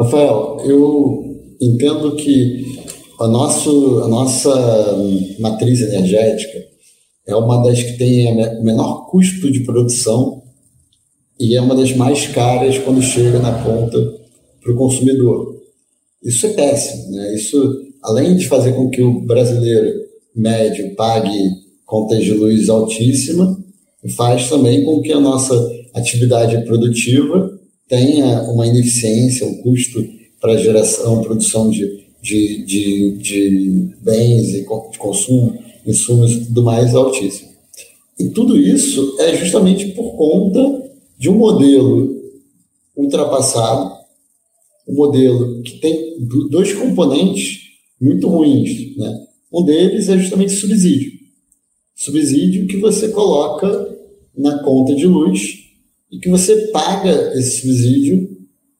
[0.00, 2.64] Rafael, eu entendo que
[3.20, 4.96] a, nosso, a nossa
[5.38, 6.64] matriz energética
[7.26, 10.42] é uma das que tem o menor custo de produção
[11.38, 13.98] e é uma das mais caras quando chega na conta
[14.62, 15.56] para o consumidor.
[16.22, 17.34] Isso é péssimo, né?
[17.34, 23.56] Isso, além de fazer com que o brasileiro médio pague contas de luz altíssima,
[24.16, 25.54] faz também com que a nossa
[25.94, 30.04] atividade produtiva tenha uma ineficiência, um custo
[30.40, 36.94] para geração, produção de, de, de, de bens e de consumo, insumos e tudo mais
[36.94, 37.50] altíssimo.
[38.18, 42.16] E tudo isso é justamente por conta de um modelo
[42.96, 43.94] ultrapassado,
[44.88, 46.16] um modelo que tem
[46.50, 47.60] dois componentes
[48.00, 48.96] muito ruins.
[48.96, 49.26] Né?
[49.52, 51.15] Um deles é justamente subsídio.
[51.96, 53.96] Subsídio que você coloca
[54.36, 55.64] na conta de luz
[56.12, 58.36] e que você paga esse subsídio.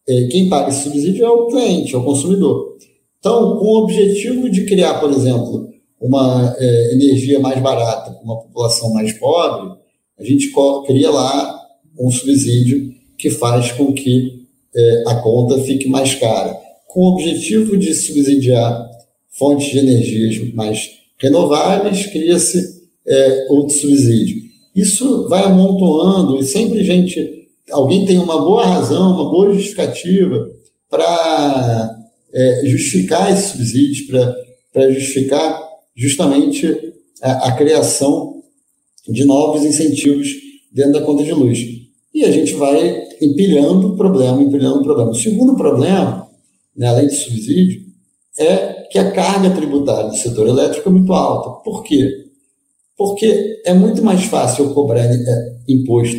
[0.07, 2.77] É, quem paga esse subsídio é o cliente, é o consumidor.
[3.19, 8.39] Então, com o objetivo de criar, por exemplo, uma é, energia mais barata para uma
[8.39, 9.79] população mais pobre,
[10.19, 10.53] a gente
[10.87, 11.59] cria lá
[11.99, 16.55] um subsídio que faz com que é, a conta fique mais cara,
[16.87, 18.91] com o objetivo de subsidiar
[19.31, 22.76] fontes de energias mais renováveis, cria-se
[23.07, 24.43] é, outro subsídio.
[24.75, 30.51] Isso vai amontoando e sempre gente, alguém tem uma boa razão, uma boa justificativa
[30.91, 31.97] para
[32.33, 34.07] é, justificar esses subsídios,
[34.73, 35.63] para justificar
[35.95, 36.67] justamente
[37.23, 38.43] a, a criação
[39.09, 40.29] de novos incentivos
[40.73, 41.77] dentro da conta de luz
[42.17, 45.11] e a gente vai empilhando o problema, empilhando o problema.
[45.11, 46.27] O segundo problema,
[46.75, 47.83] né, além de subsídio,
[48.39, 51.63] é que a carga tributária do setor elétrico é muito alta.
[51.63, 52.26] Por quê?
[52.97, 56.17] Porque é muito mais fácil eu cobrar é, imposto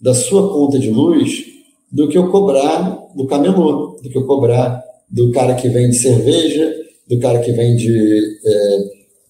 [0.00, 1.44] da sua conta de luz
[1.90, 6.72] do que eu cobrar do camelô, do que eu cobrar do cara que vende cerveja,
[7.08, 8.78] do cara que vende é,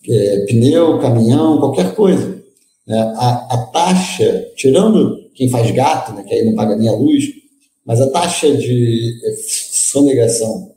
[0.09, 2.39] é, pneu, caminhão, qualquer coisa.
[2.87, 6.93] É, a, a taxa, tirando quem faz gato, né, que aí não paga nem a
[6.93, 7.25] luz,
[7.85, 9.15] mas a taxa de
[9.91, 10.71] sonegação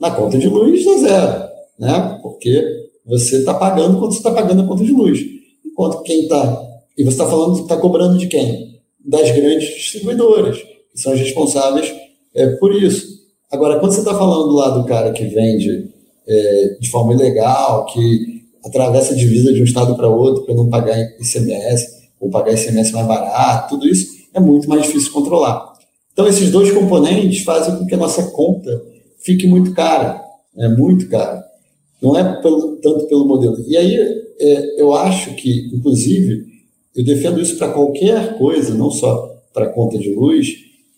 [0.00, 1.44] na conta de luz é zero,
[1.78, 2.18] né?
[2.22, 5.35] Porque você está pagando quando você está pagando a conta de luz.
[5.76, 6.66] Enquanto quem está.
[6.96, 8.80] E você está falando, está cobrando de quem?
[9.04, 11.92] Das grandes distribuidoras, que são as responsáveis
[12.34, 13.06] é, por isso.
[13.52, 15.90] Agora, quando você está falando lá do cara que vende
[16.26, 20.70] é, de forma ilegal, que atravessa a divisa de um estado para outro para não
[20.70, 25.74] pagar ICMS, ou pagar SMS mais barato, tudo isso é muito mais difícil controlar.
[26.14, 28.82] Então, esses dois componentes fazem com que a nossa conta
[29.18, 30.24] fique muito cara,
[30.56, 31.44] é muito cara.
[32.00, 33.62] Não é pelo, tanto pelo modelo.
[33.66, 36.44] E aí, é, eu acho que, inclusive,
[36.94, 40.48] eu defendo isso para qualquer coisa, não só para conta de luz,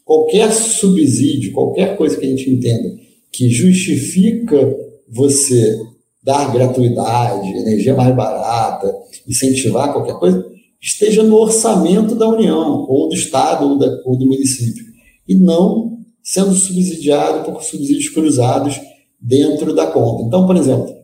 [0.05, 2.98] qualquer subsídio, qualquer coisa que a gente entenda
[3.33, 4.77] que justifica
[5.09, 5.79] você
[6.22, 8.92] dar gratuidade, energia mais barata,
[9.27, 10.44] incentivar qualquer coisa,
[10.81, 14.85] esteja no orçamento da União, ou do Estado, ou, da, ou do município,
[15.27, 18.79] e não sendo subsidiado por subsídios cruzados
[19.20, 20.24] dentro da conta.
[20.24, 20.94] Então, por exemplo,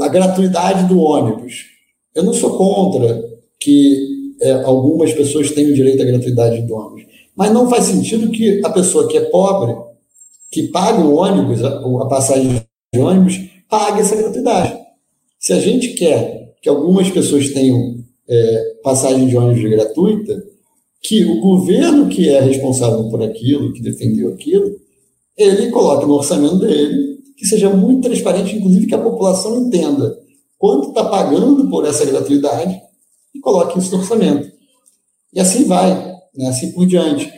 [0.00, 1.71] a gratuidade do ônibus.
[2.14, 3.24] Eu não sou contra
[3.58, 8.60] que é, algumas pessoas tenham direito à gratuidade do ônibus, mas não faz sentido que
[8.64, 9.74] a pessoa que é pobre,
[10.50, 14.78] que paga o ônibus, a, a passagem de ônibus, pague essa gratuidade.
[15.38, 20.44] Se a gente quer que algumas pessoas tenham é, passagem de ônibus gratuita,
[21.02, 24.76] que o governo que é responsável por aquilo, que defendeu aquilo,
[25.36, 30.21] ele coloque no orçamento dele, que seja muito transparente, inclusive que a população entenda
[30.62, 32.80] quanto está pagando por essa gratuidade
[33.34, 34.48] e coloque isso no orçamento.
[35.34, 35.92] E assim vai,
[36.36, 36.46] né?
[36.46, 37.28] assim por diante.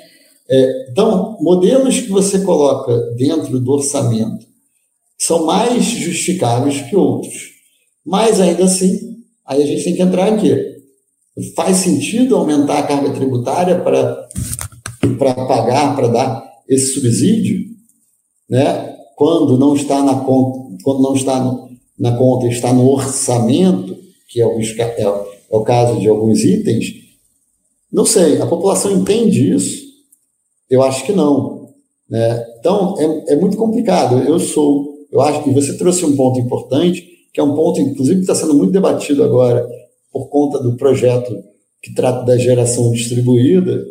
[0.46, 4.46] É, então, modelos que você coloca dentro do orçamento
[5.18, 7.32] são mais justificáveis que outros.
[8.04, 10.74] Mas ainda assim, aí a gente tem que entrar aqui
[11.56, 14.28] Faz sentido aumentar a carga tributária para
[15.46, 17.70] pagar, para dar esse subsídio,
[18.50, 18.94] né?
[19.16, 21.40] quando não está na conta, quando não está
[21.98, 23.96] na conta, está no orçamento,
[24.28, 27.04] que é o, é, é o caso de alguns itens,
[27.92, 29.84] não sei, a população entende isso?
[30.68, 31.68] Eu acho que não.
[32.10, 32.44] Né?
[32.58, 34.18] Então, é, é muito complicado.
[34.18, 38.16] Eu sou, eu acho que você trouxe um ponto importante, que é um ponto, inclusive,
[38.16, 39.64] que está sendo muito debatido agora
[40.12, 41.32] por conta do projeto
[41.80, 43.84] que trata da geração distribuída,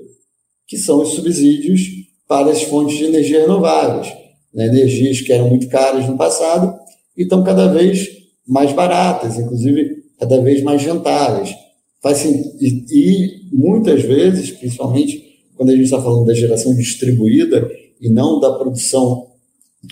[0.67, 1.81] que são os subsídios
[2.27, 4.11] para as fontes de energia renováveis.
[4.53, 4.65] Né?
[4.65, 6.77] Energias que eram muito caras no passado
[7.21, 8.09] estão cada vez
[8.47, 11.53] mais baratas, inclusive cada vez mais rentáveis.
[12.01, 15.23] Faz, e, e muitas vezes, principalmente
[15.55, 17.69] quando a gente está falando da geração distribuída
[18.01, 19.27] e não da produção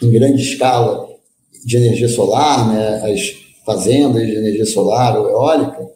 [0.01, 1.07] em grande escala
[1.63, 3.12] de energia solar, né?
[3.12, 3.34] as
[3.65, 5.88] fazendas de energia solar ou eólica,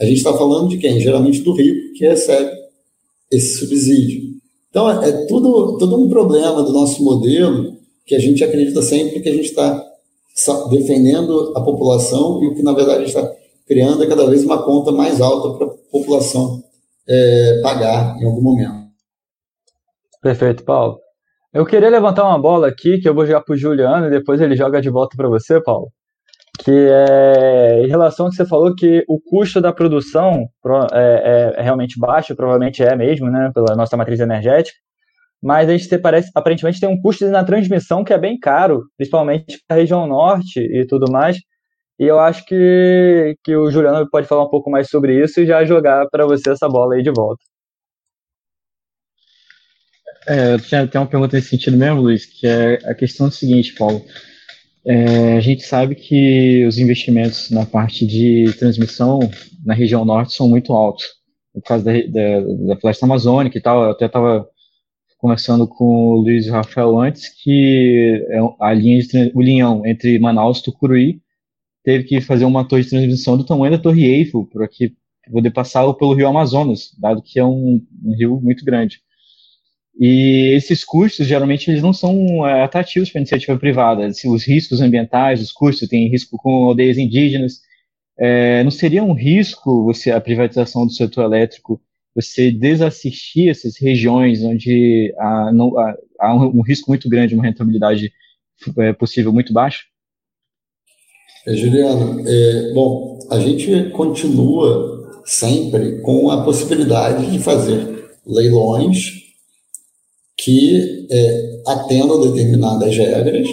[0.00, 1.00] a gente está falando de quem?
[1.00, 2.50] Geralmente do rico que recebe
[3.30, 4.30] esse subsídio.
[4.70, 9.20] Então, é, é tudo, todo um problema do nosso modelo que a gente acredita sempre
[9.20, 9.89] que a gente está
[10.70, 13.28] defendendo a população e o que, na verdade, está
[13.66, 16.62] criando é cada vez uma conta mais alta para a população
[17.08, 18.90] é, pagar em algum momento.
[20.22, 20.98] Perfeito, Paulo.
[21.52, 24.40] Eu queria levantar uma bola aqui que eu vou jogar para o Juliano e depois
[24.40, 25.88] ele joga de volta para você, Paulo
[26.62, 30.46] que é em relação ao que você falou que o custo da produção
[30.92, 34.76] é, é, é, realmente baixo, provavelmente é mesmo, né, pela nossa matriz energética,
[35.42, 39.62] mas a gente parece, aparentemente tem um custo na transmissão que é bem caro, principalmente
[39.66, 41.38] para a região norte e tudo mais,
[41.98, 45.46] e eu acho que, que o Juliano pode falar um pouco mais sobre isso e
[45.46, 47.42] já jogar para você essa bola aí de volta.
[50.26, 53.30] É, eu tinha até uma pergunta nesse sentido mesmo, Luiz, que é a questão é
[53.30, 54.02] seguinte, Paulo.
[54.86, 59.18] É, a gente sabe que os investimentos na parte de transmissão
[59.64, 61.04] na região norte são muito altos.
[61.54, 64.48] No caso da, da, da floresta amazônica e tal, eu até estava
[65.20, 70.60] conversando com o Luiz Rafael antes, que é a linha de, o linhão entre Manaus
[70.60, 71.20] e Tucuruí
[71.84, 74.68] teve que fazer uma torre de transmissão do tamanho da Torre Eiffel para
[75.30, 79.00] poder passar pelo rio Amazonas, dado que é um, um rio muito grande.
[79.98, 84.06] E esses custos, geralmente, eles não são é, atrativos para iniciativa privada.
[84.06, 87.60] Assim, os riscos ambientais, os custos, tem risco com aldeias indígenas.
[88.18, 91.80] É, não seria um risco você a privatização do setor elétrico,
[92.14, 98.12] você desassistir essas regiões onde há, não, há, há um, risco muito grande, uma rentabilidade
[98.78, 99.80] é, possível muito baixa?
[101.46, 109.20] É, Juliano, é, bom, a gente continua sempre com a possibilidade de fazer leilões
[110.36, 113.48] que é, atendam determinadas regras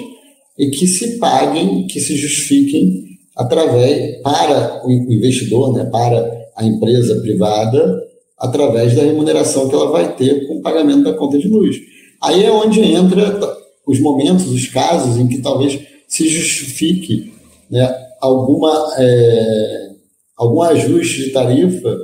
[0.58, 7.22] e que se paguem, que se justifiquem através para o investidor, né, para a empresa
[7.22, 8.07] privada,
[8.38, 11.78] através da remuneração que ela vai ter com o pagamento da conta de luz.
[12.22, 17.34] Aí é onde entra os momentos, os casos em que talvez se justifique
[17.70, 17.90] né,
[18.22, 19.90] alguma, é,
[20.38, 21.98] algum ajuste de tarifa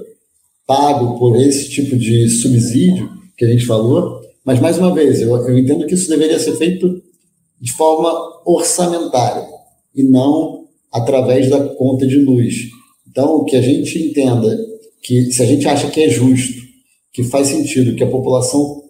[0.66, 5.36] pago por esse tipo de subsídio que a gente falou, mas, mais uma vez, eu,
[5.48, 7.02] eu entendo que isso deveria ser feito
[7.60, 8.12] de forma
[8.46, 9.48] orçamentária
[9.96, 12.56] e não através da conta de luz.
[13.10, 14.58] Então, que a gente entenda
[15.04, 16.62] que se a gente acha que é justo,
[17.12, 18.84] que faz sentido que a população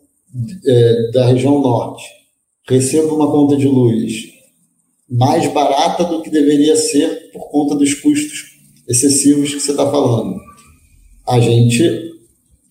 [0.65, 2.03] é, da região norte
[2.67, 4.31] receba uma conta de luz
[5.09, 8.53] mais barata do que deveria ser por conta dos custos
[8.87, 10.39] excessivos que você está falando.
[11.27, 12.13] A gente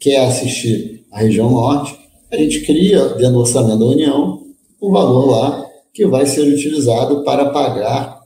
[0.01, 2.03] quer assistir a região norte
[2.33, 4.43] a gente cria, dentro do orçamento da União,
[4.81, 8.23] um valor lá que vai ser utilizado para pagar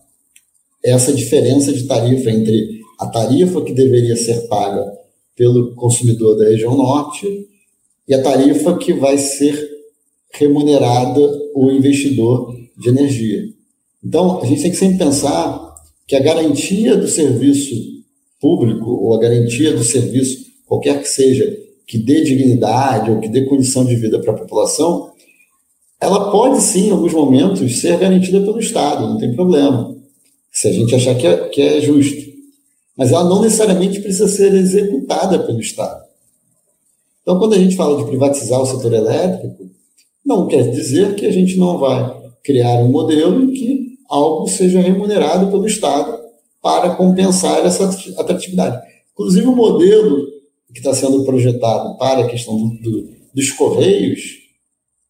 [0.85, 4.97] essa diferença de tarifa entre a tarifa que deveria ser paga
[5.37, 7.47] pelo consumidor da região norte
[8.09, 9.69] e a tarifa que vai ser
[10.33, 11.21] remunerada
[11.55, 13.45] o investidor de energia.
[14.05, 15.75] Então, a gente tem que sempre pensar
[16.07, 17.75] que a garantia do serviço
[18.41, 21.57] público ou a garantia do serviço, qualquer que seja,
[21.87, 25.13] que dê dignidade ou que dê condição de vida para a população,
[26.01, 29.97] ela pode sim, em alguns momentos, ser garantida pelo Estado, não tem problema,
[30.53, 32.26] se a gente achar que é, que é justo.
[32.97, 36.05] Mas ela não necessariamente precisa ser executada pelo Estado.
[37.23, 39.69] Então, quando a gente fala de privatizar o setor elétrico,
[40.25, 44.81] não quer dizer que a gente não vai criar um modelo em que algo seja
[44.81, 46.19] remunerado pelo Estado
[46.63, 48.81] para compensar essa atratividade.
[49.13, 50.27] Inclusive, o modelo
[50.73, 54.21] que está sendo projetado para a questão do, do, dos Correios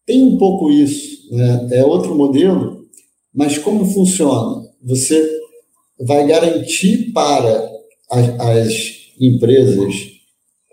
[0.05, 1.33] tem um pouco isso.
[1.35, 1.67] Né?
[1.73, 2.85] É outro modelo,
[3.33, 4.65] mas como funciona?
[4.83, 5.29] Você
[5.99, 7.76] vai garantir para
[8.09, 8.73] as, as
[9.19, 9.93] empresas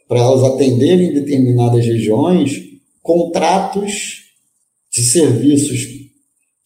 [0.09, 2.63] para elas atenderem determinadas regiões
[3.03, 4.23] contratos
[4.93, 6.05] de serviços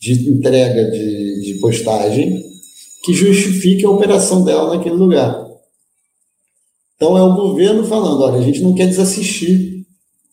[0.01, 2.43] de entrega de, de postagem
[3.05, 5.47] que justifique a operação dela naquele lugar.
[6.95, 9.87] Então é o governo falando, olha, a gente não quer desassistir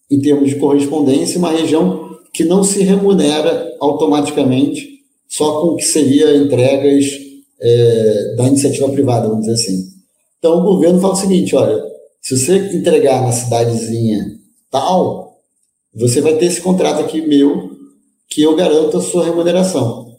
[0.10, 4.96] em termos de correspondência uma região que não se remunera automaticamente
[5.28, 7.06] só com o que seria entregas
[7.60, 9.95] é, da iniciativa privada, vamos dizer assim.
[10.40, 11.84] Então o governo fala o seguinte, olha,
[12.22, 15.38] se você entregar na cidadezinha tal,
[15.94, 17.72] você vai ter esse contrato aqui meu
[18.28, 20.18] que eu garanto a sua remuneração.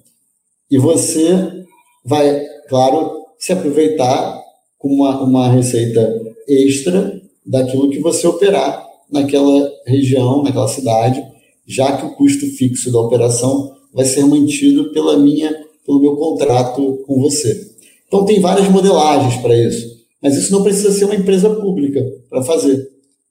[0.71, 1.64] E você
[2.05, 4.41] vai, claro, se aproveitar
[4.79, 11.23] com uma, uma receita extra daquilo que você operar naquela região, naquela cidade,
[11.67, 15.55] já que o custo fixo da operação vai ser mantido pela minha,
[15.85, 17.73] pelo meu contrato com você.
[18.07, 19.95] Então tem várias modelagens para isso,
[20.27, 22.85] mas isso não precisa ser uma empresa pública para fazer.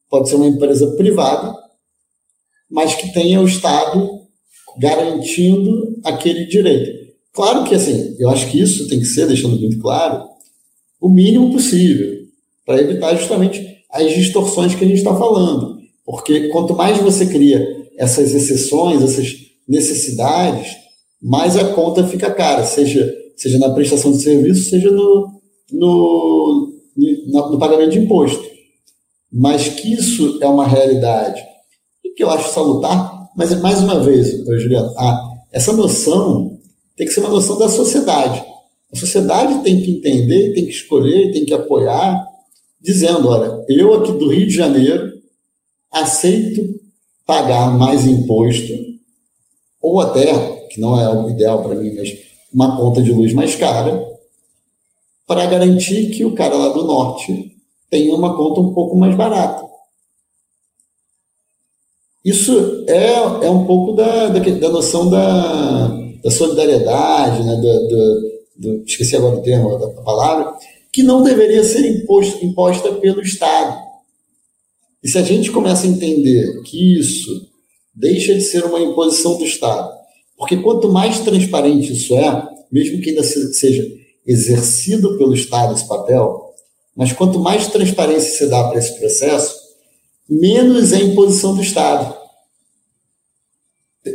[0.09, 1.53] Pode ser uma empresa privada,
[2.71, 4.21] mas que tenha o Estado
[4.79, 7.13] garantindo aquele direito.
[7.33, 10.23] Claro que assim, eu acho que isso tem que ser, deixando muito claro,
[11.01, 12.15] o mínimo possível
[12.65, 15.77] para evitar justamente as distorções que a gente está falando.
[16.05, 17.61] Porque quanto mais você cria
[17.97, 19.35] essas exceções, essas
[19.67, 20.71] necessidades,
[21.21, 25.41] mais a conta fica cara, seja, seja na prestação de serviço, seja no,
[25.73, 26.64] no,
[26.95, 28.43] no, pagamento de imposto.
[29.31, 31.41] Mas que isso é uma realidade
[32.03, 34.31] e que eu acho salutar, mas mais uma vez,
[34.61, 36.57] Juliano, ah, essa noção
[36.95, 38.43] tem que ser uma noção da sociedade.
[38.93, 42.25] A sociedade tem que entender, tem que escolher, tem que apoiar,
[42.81, 45.13] dizendo: olha, eu aqui do Rio de Janeiro
[45.91, 46.79] aceito
[47.25, 48.73] pagar mais imposto,
[49.81, 50.33] ou até,
[50.69, 52.09] que não é o ideal para mim, mas
[52.53, 54.14] uma conta de luz mais cara,
[55.27, 57.55] para garantir que o cara lá do norte
[57.89, 59.65] tenha uma conta um pouco mais barata.
[62.23, 63.13] Isso é,
[63.45, 65.87] é um pouco da, da, da noção da,
[66.23, 70.53] da solidariedade, né, do, do, do, esqueci agora o termo da palavra,
[70.91, 73.79] que não deveria ser imposto, imposta pelo Estado.
[75.03, 77.47] E se a gente começa a entender que isso
[77.93, 79.93] deixa de ser uma imposição do Estado,
[80.35, 83.85] porque quanto mais transparente isso é, mesmo que ainda seja
[84.25, 86.53] exercido pelo Estado esse papel,
[86.95, 89.55] mas quanto mais transparência se dá para esse processo,
[90.29, 92.15] menos é imposição do Estado.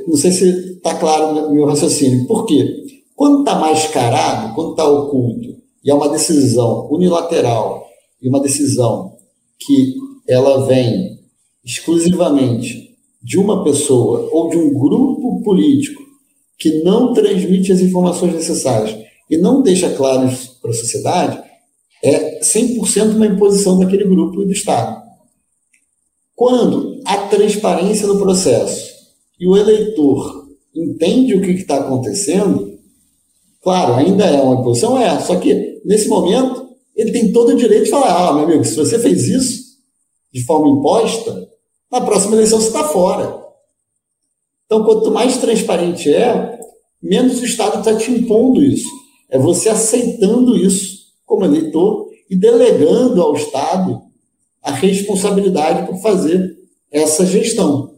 [0.06, 2.26] Não sei se está claro o meu raciocínio.
[2.26, 2.84] Por quê?
[3.14, 7.86] Quando está mascarado, quando está oculto, e é uma decisão unilateral
[8.20, 9.16] e uma decisão
[9.58, 9.94] que
[10.28, 11.18] ela vem
[11.64, 16.02] exclusivamente de uma pessoa ou de um grupo político
[16.58, 18.96] que não transmite as informações necessárias
[19.30, 20.28] e não deixa claro
[20.60, 21.40] para a sociedade,
[22.02, 25.00] é 100% uma imposição daquele grupo e do Estado.
[26.34, 28.90] Quando há transparência no processo
[29.38, 32.78] e o eleitor entende o que está acontecendo,
[33.62, 37.84] claro, ainda é uma imposição, é, só que nesse momento, ele tem todo o direito
[37.84, 39.70] de falar: ah, meu amigo, se você fez isso
[40.32, 41.48] de forma imposta,
[41.90, 43.40] na próxima eleição você está fora.
[44.66, 46.58] Então, quanto mais transparente é,
[47.02, 48.88] menos o Estado está te impondo isso.
[49.30, 54.00] É você aceitando isso como eleitor e delegando ao Estado
[54.62, 56.56] a responsabilidade por fazer
[56.90, 57.94] essa gestão.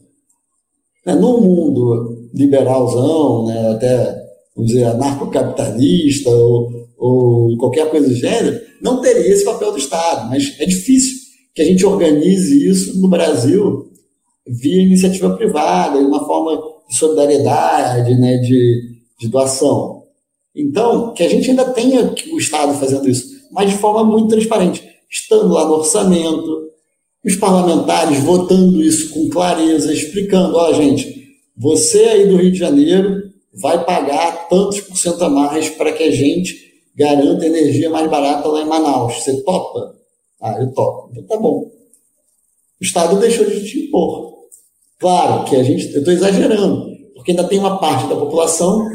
[1.04, 4.22] Né, no mundo liberalzão, né, até,
[4.54, 10.30] vamos dizer, anarcocapitalista ou ou qualquer coisa do gênero, não teria esse papel do Estado.
[10.30, 11.18] Mas é difícil
[11.52, 13.90] que a gente organize isso no Brasil
[14.46, 20.01] via iniciativa privada, de uma forma de solidariedade, né, de, de doação.
[20.54, 24.82] Então, que a gente ainda tenha o Estado fazendo isso, mas de forma muito transparente,
[25.10, 26.70] estando lá no orçamento,
[27.24, 31.22] os parlamentares votando isso com clareza, explicando, ó, oh, gente,
[31.56, 36.02] você aí do Rio de Janeiro vai pagar tantos por cento a mais para que
[36.02, 36.56] a gente
[36.94, 39.22] garanta energia mais barata lá em Manaus.
[39.22, 39.94] Você topa?
[40.40, 41.10] Ah, eu topo.
[41.12, 41.70] Então tá bom.
[42.80, 44.32] O Estado deixou de te impor.
[44.98, 48.86] Claro que a gente, eu estou exagerando, porque ainda tem uma parte da população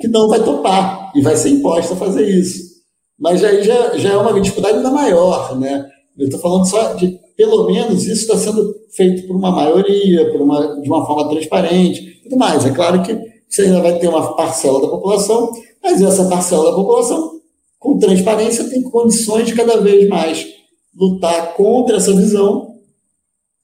[0.00, 2.76] que não vai topar e vai ser imposta a fazer isso.
[3.18, 5.86] Mas aí já, já é uma dificuldade ainda maior, né?
[6.18, 10.40] Eu estou falando só de, pelo menos, isso está sendo feito por uma maioria, por
[10.40, 12.64] uma, de uma forma transparente, tudo mais.
[12.64, 13.18] É claro que
[13.48, 15.50] você ainda vai ter uma parcela da população
[15.86, 17.40] mas essa parcela da população,
[17.78, 20.44] com transparência, tem condições de cada vez mais
[20.92, 22.74] lutar contra essa visão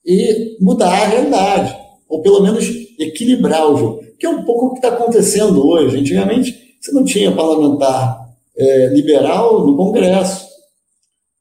[0.05, 1.75] e mudar a realidade,
[2.13, 2.63] ou pelo menos
[2.99, 5.97] equilibrar o jogo, que é um pouco o que está acontecendo hoje.
[5.97, 10.45] Antigamente, você não tinha parlamentar é, liberal no Congresso.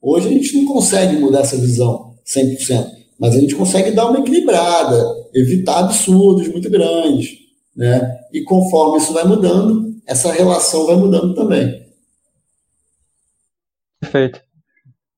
[0.00, 2.14] Hoje a gente não consegue mudar essa visão.
[2.26, 2.86] 100%,
[3.18, 5.04] mas a gente consegue dar uma equilibrada,
[5.34, 7.32] evitar absurdos muito grandes,
[7.76, 8.20] né?
[8.32, 11.84] E conforme isso vai mudando, essa relação vai mudando também.
[14.00, 14.40] Perfeito.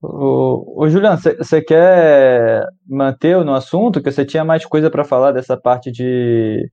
[0.07, 4.03] Ô, ô Juliano, você quer manter no assunto?
[4.03, 6.71] Que você tinha mais coisa para falar dessa parte de,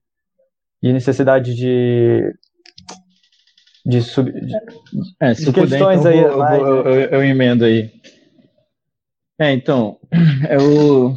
[0.84, 2.34] de necessidade de
[3.86, 4.53] de, sub, de,
[5.19, 6.19] é, de puder, então aí.
[6.19, 7.89] Eu, eu, eu, eu, emendo aí.
[9.39, 9.97] É, então,
[10.49, 11.15] eu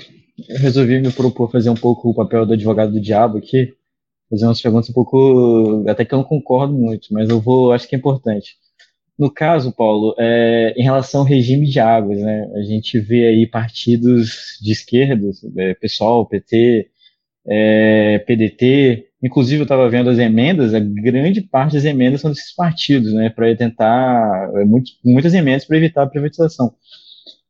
[0.61, 3.75] resolvi me propor fazer um pouco o papel do advogado do diabo aqui,
[4.31, 7.87] fazer umas perguntas um pouco, até que eu não concordo muito, mas eu vou, acho
[7.87, 8.57] que é importante.
[9.19, 13.47] No caso, Paulo, é, em relação ao regime de águas, né, a gente vê aí
[13.47, 16.89] partidos de esquerda, é, PSOL, PT,
[17.47, 22.55] é, PDT, inclusive eu estava vendo as emendas, a grande parte das emendas são desses
[22.55, 26.75] partidos, né, para tentar, é, muito, muitas emendas para evitar a privatização.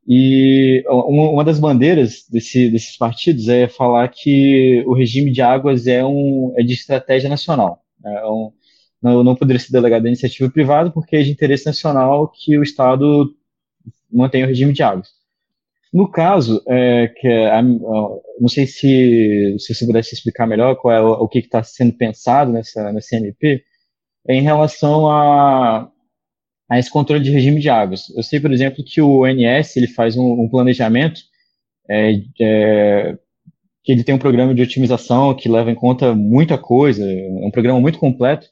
[0.06, 6.04] E uma das bandeiras desse, desses partidos é falar que o regime de águas é,
[6.04, 7.80] um, é de estratégia nacional.
[8.04, 8.52] É um,
[9.04, 12.62] não, não poderia ser delegado à iniciativa privada, porque é de interesse nacional que o
[12.62, 13.30] Estado
[14.10, 15.08] mantenha o regime de águas.
[15.92, 21.02] No caso, é, que a, não sei se, se você pudesse explicar melhor qual é
[21.02, 23.62] o, o que está sendo pensado nessa, nessa MP,
[24.26, 25.90] é em relação a,
[26.70, 28.08] a esse controle de regime de águas.
[28.16, 31.20] Eu sei, por exemplo, que o ONS ele faz um, um planejamento
[31.90, 33.18] é, é,
[33.84, 37.50] que ele tem um programa de otimização que leva em conta muita coisa, é um
[37.50, 38.48] programa muito completo,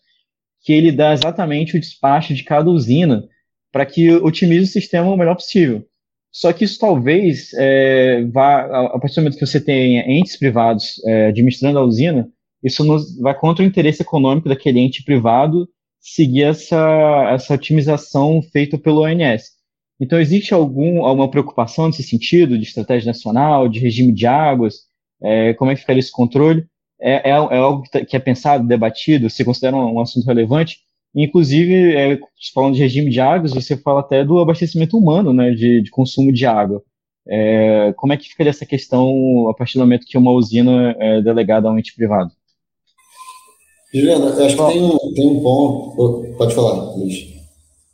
[0.62, 3.24] que ele dá exatamente o despacho de cada usina
[3.72, 5.84] para que otimize o sistema o melhor possível.
[6.30, 11.02] Só que isso talvez é, vá, a partir do momento que você tem entes privados
[11.06, 12.28] é, administrando a usina,
[12.62, 15.68] isso nos, vai contra o interesse econômico daquele ente privado
[16.00, 19.50] seguir essa, essa otimização feita pelo ONS.
[20.00, 24.80] Então, existe algum, alguma preocupação nesse sentido, de estratégia nacional, de regime de águas?
[25.22, 26.66] É, como é que ficaria esse controle?
[27.02, 30.24] É, é, é algo que, tá, que, é pensado, debatido, você considera um, um assunto
[30.26, 30.78] relevante.
[31.14, 32.18] Inclusive, é,
[32.54, 36.32] falando de regime de águas, você fala até do abastecimento humano, né, de, de consumo
[36.32, 36.80] de água.
[37.28, 41.20] É, como é que ficaria essa questão a partir do momento que uma usina é
[41.20, 42.30] delegada a um ente privado?
[43.92, 46.36] Juliana, eu acho que tem um, tem um ponto.
[46.38, 47.30] Pode falar, Luiz.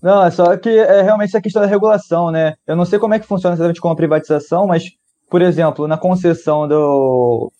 [0.01, 2.55] Não, é só que é realmente essa questão da regulação, né?
[2.67, 4.85] Eu não sei como é que funciona exatamente com a privatização, mas,
[5.29, 7.51] por exemplo, na concessão do,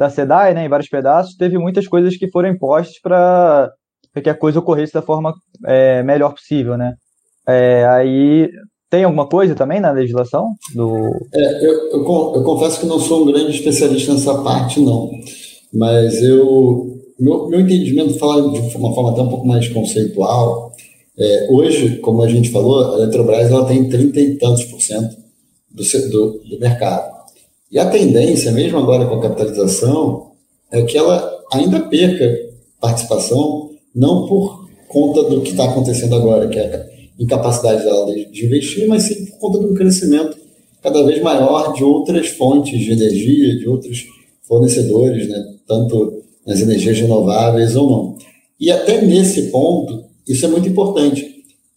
[0.00, 3.70] da SEDAI, né, em vários pedaços, teve muitas coisas que foram impostas para
[4.22, 5.34] que a coisa ocorresse da forma
[5.66, 6.94] é, melhor possível, né?
[7.46, 8.48] É, aí
[8.88, 10.96] tem alguma coisa também na legislação do?
[11.34, 15.10] É, eu, eu, eu, confesso que não sou um grande especialista nessa parte, não.
[15.70, 20.72] Mas eu meu, meu entendimento, falando de uma forma até um pouco mais conceitual,
[21.18, 25.14] é, hoje, como a gente falou, a Eletrobras ela tem 30 e tantos por cento
[25.70, 27.19] do, do, do mercado.
[27.70, 30.32] E a tendência, mesmo agora com a capitalização,
[30.72, 32.50] é que ela ainda perca
[32.80, 38.44] participação, não por conta do que está acontecendo agora, que é a incapacidade dela de
[38.44, 40.36] investir, mas sim por conta do crescimento
[40.82, 44.06] cada vez maior de outras fontes de energia, de outros
[44.42, 45.44] fornecedores, né?
[45.68, 48.18] tanto nas energias renováveis ou não.
[48.58, 51.24] E até nesse ponto, isso é muito importante.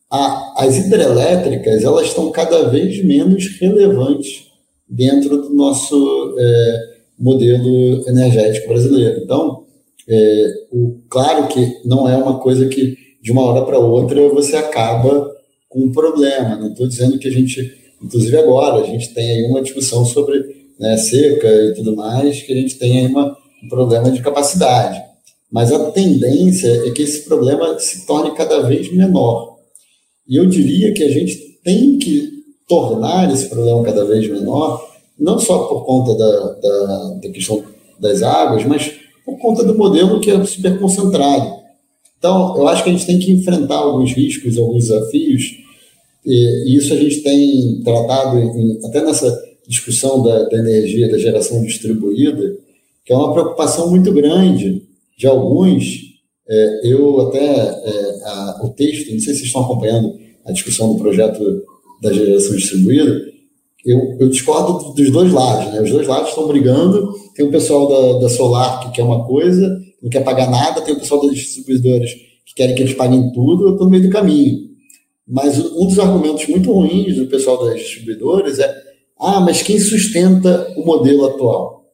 [0.09, 4.52] A, as hidrelétricas elas estão cada vez menos relevantes
[4.89, 9.21] dentro do nosso é, modelo energético brasileiro.
[9.23, 9.63] Então,
[10.07, 14.55] é, o, claro que não é uma coisa que de uma hora para outra você
[14.55, 15.31] acaba
[15.69, 16.57] com um problema.
[16.57, 17.71] Não estou dizendo que a gente,
[18.01, 20.43] inclusive agora, a gente tem aí uma discussão sobre
[20.79, 25.01] né, seca e tudo mais, que a gente tem aí uma, um problema de capacidade.
[25.51, 29.57] Mas a tendência é que esse problema se torne cada vez menor.
[30.27, 34.89] E eu diria que a gente tem que tornar esse problema cada vez menor,
[35.19, 37.63] não só por conta da, da, da questão
[37.99, 38.91] das águas, mas
[39.25, 41.63] por conta do modelo que é super concentrado.
[42.17, 45.63] Então, eu acho que a gente tem que enfrentar alguns riscos, alguns desafios,
[46.25, 51.61] e, isso a gente tem tratado em, até nessa discussão da, da, energia, da geração
[51.63, 52.57] distribuída,
[53.05, 54.83] que é uma preocupação muito grande
[55.17, 56.01] de alguns.
[56.47, 60.93] É, eu até, é, a, o texto, não sei se vocês estão acompanhando a discussão
[60.93, 61.63] do projeto
[62.03, 63.33] da geração distribuída,
[63.85, 65.81] eu, eu discordo dos dois lados, né?
[65.81, 67.13] Os dois lados estão brigando.
[67.35, 70.93] Tem o pessoal da, da Solar que quer uma coisa, não quer pagar nada, tem
[70.93, 72.11] o pessoal das distribuidoras
[72.45, 74.69] que querem que eles paguem tudo, eu estou no meio do caminho.
[75.27, 78.73] Mas um dos argumentos muito ruins do pessoal das distribuidoras é:
[79.19, 81.85] ah, mas quem sustenta o modelo atual?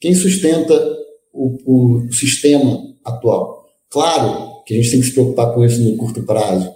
[0.00, 0.74] Quem sustenta
[1.32, 3.66] o, o sistema atual?
[3.90, 6.72] Claro que a gente tem que se preocupar com isso no curto prazo,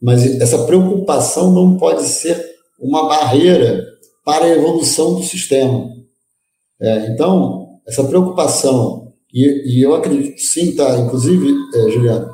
[0.00, 2.42] mas essa preocupação não pode ser
[2.78, 3.84] uma barreira
[4.24, 5.90] para a evolução do sistema.
[6.80, 12.26] É, então, essa preocupação, e, e, eu acredito sim, tá, inclusive, é,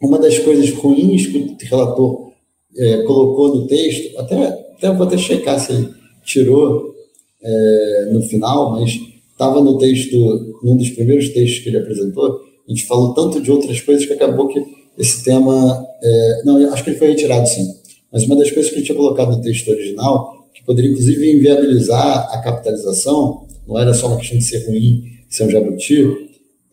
[0.00, 2.32] uma das coisas ruins que o relator
[2.76, 5.88] é, colocou no texto, até, até vou até checar se ele
[6.24, 6.94] tirou
[7.42, 8.92] é, no final, mas
[9.30, 10.16] estava no texto,
[10.62, 14.12] num dos primeiros textos que ele apresentou, a gente falou tanto de outras coisas que
[14.12, 14.62] acabou que
[14.98, 15.86] esse tema.
[16.02, 17.74] É, não, acho que ele foi retirado sim.
[18.12, 22.28] Mas uma das coisas que ele tinha colocado no texto original, que poderia inclusive inviabilizar
[22.32, 26.06] a capitalização, não era só uma questão de ser ruim, ser um jabuti,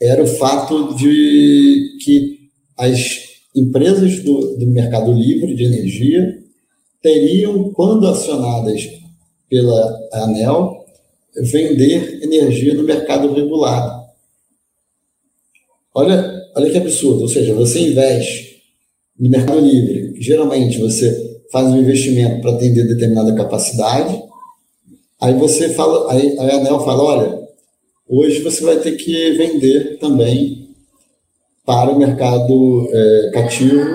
[0.02, 2.40] era o fato de que
[2.78, 3.20] as
[3.56, 6.40] empresas do, do mercado livre de energia
[7.02, 8.90] teriam, quando acionadas
[9.50, 10.86] pela ANEL,
[11.36, 14.00] vender energia no mercado regulado.
[15.94, 17.22] Olha, olha que absurdo.
[17.22, 18.62] Ou seja, você investe
[19.20, 20.14] no mercado livre.
[20.22, 24.22] Geralmente você faz um investimento para atender determinada capacidade.
[25.22, 27.48] Aí você fala, aí a ANEL fala, olha,
[28.08, 30.70] hoje você vai ter que vender também
[31.66, 33.86] para o mercado é, cativo,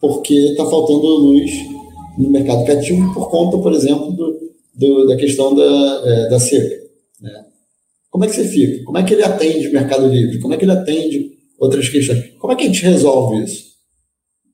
[0.00, 1.50] porque está faltando luz
[2.16, 6.76] no mercado cativo por conta, por exemplo, do, do, da questão da, é, da seca.
[7.20, 7.44] Né?
[8.10, 8.84] Como é que você fica?
[8.84, 10.38] Como é que ele atende o mercado livre?
[10.38, 12.32] Como é que ele atende outras questões?
[12.38, 13.64] Como é que a gente resolve isso?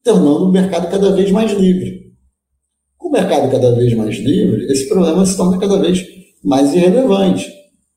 [0.02, 2.12] Tornando o mercado cada vez mais livre.
[2.96, 6.04] Com o mercado cada vez mais livre, esse problema se torna cada vez
[6.42, 7.50] mais irrelevante,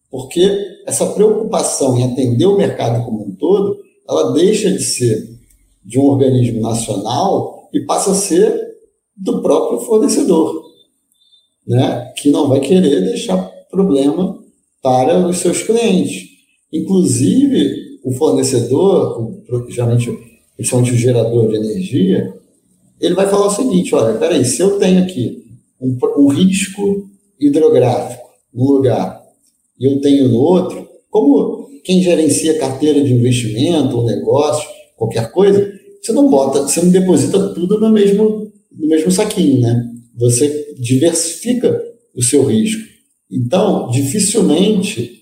[0.10, 0.50] porque
[0.86, 3.78] essa preocupação em atender o mercado como um todo,
[4.08, 5.38] ela deixa de ser
[5.84, 8.68] de um organismo nacional e passa a ser
[9.16, 10.68] do próprio fornecedor
[11.68, 13.38] né, que não vai querer deixar
[13.70, 14.42] problema
[14.82, 16.30] para os seus clientes.
[16.72, 17.76] Inclusive,
[18.08, 20.10] o fornecedor, o, geralmente,
[20.56, 22.34] principalmente o gerador de energia,
[23.02, 25.44] ele vai falar o seguinte: olha, peraí, se eu tenho aqui
[25.80, 29.22] um, um risco hidrográfico num lugar
[29.78, 35.70] e eu tenho no outro, como quem gerencia carteira de investimento, ou negócio, qualquer coisa,
[36.02, 39.86] você não bota, você não deposita tudo no mesmo, no mesmo saquinho, né?
[40.16, 41.78] Você diversifica
[42.16, 42.82] o seu risco.
[43.30, 45.17] Então, dificilmente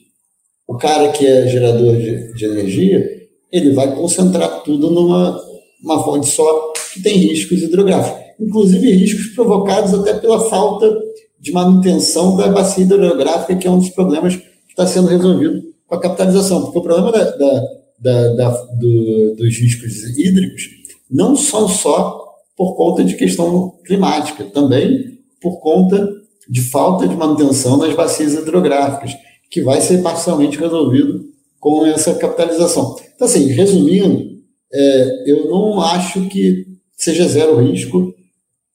[0.67, 3.07] o cara que é gerador de, de energia,
[3.51, 5.39] ele vai concentrar tudo numa
[5.83, 8.25] uma fonte só que tem riscos hidrográficos.
[8.39, 10.91] Inclusive riscos provocados até pela falta
[11.39, 15.95] de manutenção da bacia hidrográfica, que é um dos problemas que está sendo resolvido com
[15.95, 16.63] a capitalização.
[16.63, 17.63] Porque o problema da, da,
[17.99, 18.49] da, da
[18.79, 20.63] do, dos riscos hídricos
[21.09, 22.25] não são só
[22.57, 26.09] por conta de questão climática, também por conta
[26.49, 29.11] de falta de manutenção das bacias hidrográficas,
[29.55, 31.29] que vai ser parcialmente resolvido
[31.61, 32.93] com essa capitalização.
[33.15, 34.37] Então, assim, resumindo,
[34.69, 36.65] é, eu não acho que
[36.97, 38.13] seja zero risco.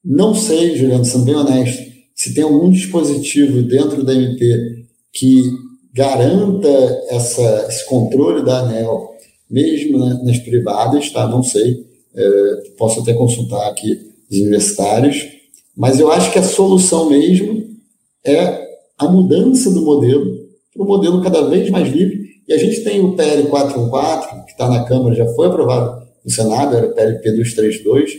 [0.03, 1.83] Não sei, Juliano, sendo bem honesto,
[2.15, 5.43] se tem algum dispositivo dentro da MP que
[5.93, 6.71] garanta
[7.11, 9.11] essa, esse controle da ANEL,
[9.51, 11.29] mesmo nas privadas, tá?
[11.29, 11.85] Não sei.
[12.17, 14.01] É, posso até consultar aqui
[14.31, 15.29] os universitários,
[15.77, 17.69] mas eu acho que a solução mesmo
[18.25, 18.67] é
[18.97, 20.40] a mudança do modelo
[20.73, 22.31] para um modelo cada vez mais livre.
[22.49, 26.31] E a gente tem o PL 414, que está na Câmara, já foi aprovado no
[26.31, 28.11] Senado, era o PLP 232,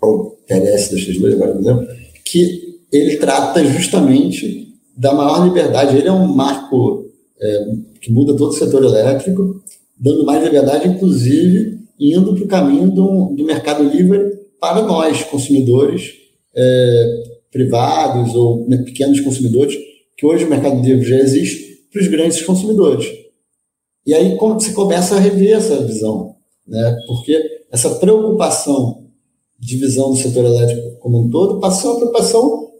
[0.00, 1.88] ou PLS 232, agora não lembro,
[2.24, 5.96] que ele trata justamente da maior liberdade.
[5.96, 7.06] Ele é um marco
[7.40, 7.66] é,
[8.00, 9.62] que muda todo o setor elétrico,
[9.98, 14.18] dando mais liberdade, inclusive, indo para o caminho do, do, mercado livre
[14.60, 16.12] para nós, consumidores
[16.54, 19.74] é, privados ou pequenos consumidores,
[20.22, 23.06] que hoje o mercado livre já existe, para os grandes consumidores.
[24.06, 26.96] E aí você começa a rever essa visão, né?
[27.08, 27.42] porque
[27.72, 29.08] essa preocupação
[29.58, 32.70] de visão do setor elétrico como um todo passa a uma preocupação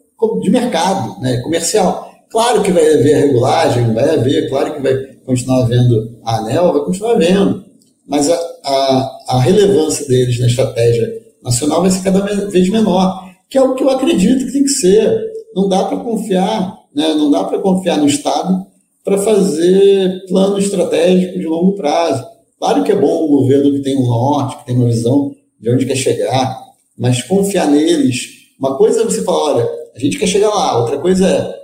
[0.41, 1.39] de mercado, né?
[1.39, 2.13] comercial.
[2.31, 4.95] Claro que vai haver regulagem, vai haver, claro que vai
[5.27, 7.65] continuar havendo a ANEL, vai continuar havendo,
[8.07, 11.13] mas a, a, a relevância deles na estratégia
[11.43, 14.69] nacional vai ser cada vez menor, que é o que eu acredito que tem que
[14.69, 15.33] ser.
[15.55, 17.15] Não dá para confiar, né?
[17.15, 18.67] não dá para confiar no Estado
[19.05, 22.25] para fazer plano estratégico de longo prazo.
[22.59, 25.71] Claro que é bom um governo que tem um norte, que tem uma visão de
[25.71, 26.61] onde quer chegar,
[26.97, 28.27] mas confiar neles.
[28.59, 31.55] Uma coisa é você falar, olha, a gente quer chegar lá, outra coisa é,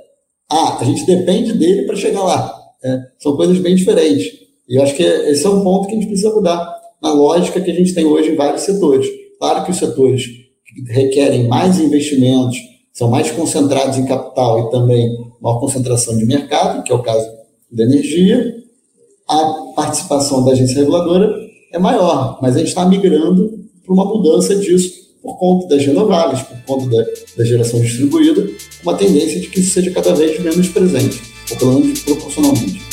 [0.51, 2.53] ah, a gente depende dele para chegar lá.
[2.83, 4.27] É, são coisas bem diferentes.
[4.69, 7.61] E eu acho que esse é um ponto que a gente precisa mudar na lógica
[7.61, 9.07] que a gente tem hoje em vários setores.
[9.39, 12.59] Claro que os setores que requerem mais investimentos,
[12.99, 17.25] são mais concentrados em capital e também maior concentração de mercado, que é o caso
[17.71, 18.57] da energia,
[19.29, 19.45] a
[19.77, 21.33] participação da agência reguladora
[21.73, 26.43] é maior, mas a gente está migrando para uma mudança disso, por conta das renováveis,
[26.43, 27.05] por conta da,
[27.37, 28.45] da geração distribuída,
[28.83, 31.23] uma tendência de que isso seja cada vez menos presente,
[31.53, 32.88] ou pelo menos proporcionalmente.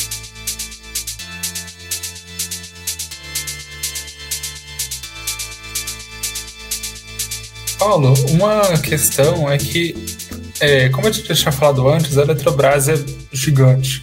[7.78, 9.94] Paulo, uma questão é que,
[10.60, 12.94] é, como já tinha falado antes, a Eletrobras é
[13.32, 14.02] gigante.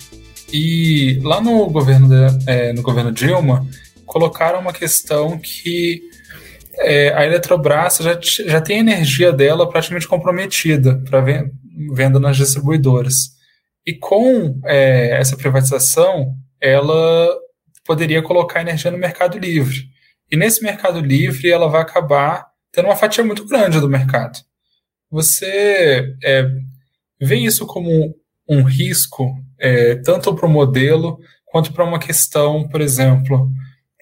[0.51, 3.67] E lá no governo, de, é, no governo Dilma,
[4.05, 6.01] colocaram uma questão que
[6.79, 11.23] é, a Eletrobras já, já tem a energia dela praticamente comprometida para
[11.93, 13.31] venda nas distribuidoras.
[13.85, 17.27] E com é, essa privatização, ela
[17.85, 19.87] poderia colocar energia no mercado livre.
[20.31, 24.39] E nesse mercado livre, ela vai acabar tendo uma fatia muito grande do mercado.
[25.09, 26.47] Você é,
[27.21, 28.15] vê isso como
[28.49, 33.47] um risco, é, tanto para o modelo quanto para uma questão, por exemplo.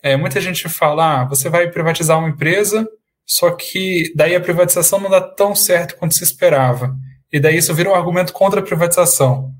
[0.01, 2.87] É, muita gente fala, ah, você vai privatizar uma empresa,
[3.25, 6.95] só que daí a privatização não dá tão certo quanto se esperava.
[7.31, 9.51] E daí isso vira um argumento contra a privatização.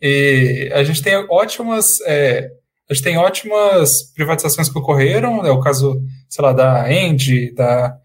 [0.00, 2.50] E a gente tem ótimas, é,
[2.90, 7.96] a gente tem ótimas privatizações que ocorreram, é o caso, sei lá, da Engie, da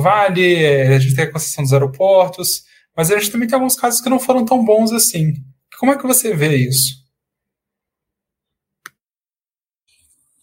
[0.00, 2.62] Vale, a gente tem a concessão dos aeroportos,
[2.96, 5.34] mas a gente também tem alguns casos que não foram tão bons assim.
[5.78, 7.02] Como é que você vê isso?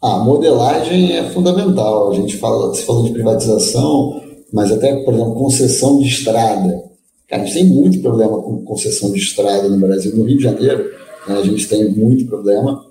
[0.01, 2.11] A modelagem é fundamental.
[2.11, 4.21] A gente fala, você falou de privatização,
[4.53, 6.83] mas até, por exemplo, concessão de estrada.
[7.27, 10.15] Cara, a gente tem muito problema com concessão de estrada no Brasil.
[10.15, 10.91] No Rio de Janeiro,
[11.27, 12.85] né, a gente tem muito problema.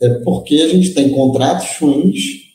[0.00, 2.47] É porque a gente tem contratos ruins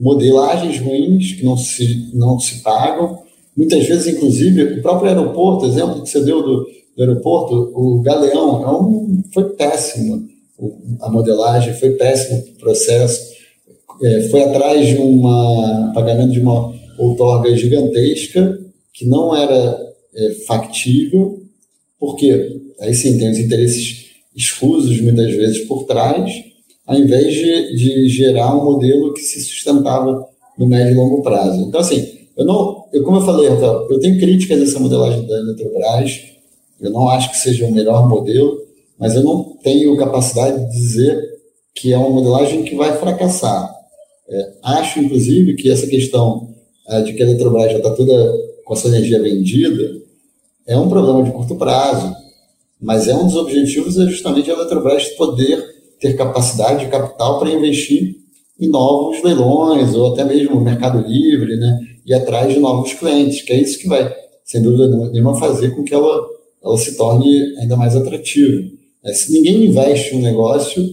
[0.00, 3.18] modelagens ruins que não se, não se pagam.
[3.54, 8.62] Muitas vezes, inclusive, o próprio aeroporto, exemplo que você deu do, do aeroporto, o Galeão,
[8.62, 10.26] é um, foi péssimo.
[11.00, 13.30] A modelagem foi péssimo o processo.
[14.02, 15.22] É, foi atrás de um
[15.92, 18.58] pagamento de uma outorga gigantesca
[18.94, 19.78] que não era
[20.14, 21.42] é, factível,
[21.98, 26.32] porque aí sim tem os interesses escusos muitas vezes por trás,
[26.90, 30.26] ao invés de, de gerar um modelo que se sustentava
[30.58, 31.62] no médio e longo prazo.
[31.62, 32.04] Então, assim,
[32.36, 36.20] eu não, eu, como eu falei, eu tenho críticas a essa modelagem da Eletrobras,
[36.80, 38.60] eu não acho que seja o melhor modelo,
[38.98, 41.16] mas eu não tenho capacidade de dizer
[41.76, 43.72] que é uma modelagem que vai fracassar.
[44.28, 46.48] É, acho, inclusive, que essa questão
[46.88, 48.34] é, de que a Eletrobras já está toda
[48.64, 49.96] com a sua energia vendida
[50.66, 52.12] é um problema de curto prazo,
[52.80, 57.50] mas é um dos objetivos é justamente a Eletrobras poder ter capacidade de capital para
[57.50, 58.16] investir
[58.58, 61.78] em novos leilões ou até mesmo no Mercado Livre, né?
[62.06, 64.12] E atrás de novos clientes, que é isso que vai,
[64.44, 66.26] sem dúvida nenhuma, fazer com que ela,
[66.62, 68.62] ela se torne ainda mais atrativa.
[69.04, 70.84] É, se ninguém investe um negócio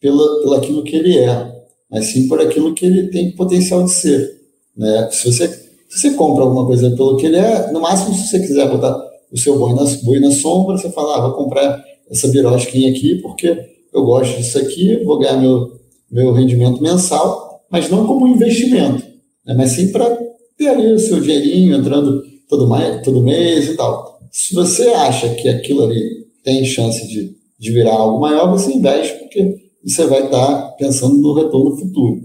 [0.00, 1.52] pela, pelo aquilo que ele é,
[1.90, 4.38] mas sim por aquilo que ele tem potencial de ser.
[4.76, 5.08] Né?
[5.10, 8.38] Se, você, se você compra alguma coisa pelo que ele é, no máximo, se você
[8.40, 8.96] quiser botar
[9.32, 13.16] o seu boi na, boi na sombra, você fala, ah, vou comprar essa birosquinha aqui
[13.16, 15.72] porque eu gosto disso aqui, vou ganhar meu,
[16.10, 19.04] meu rendimento mensal, mas não como investimento,
[19.46, 19.54] né?
[19.56, 20.16] mas sim para
[20.56, 24.18] ter ali o seu dinheirinho entrando todo, mais, todo mês e tal.
[24.30, 29.18] Se você acha que aquilo ali tem chance de, de virar algo maior, você investe,
[29.18, 32.20] porque você vai estar pensando no retorno futuro.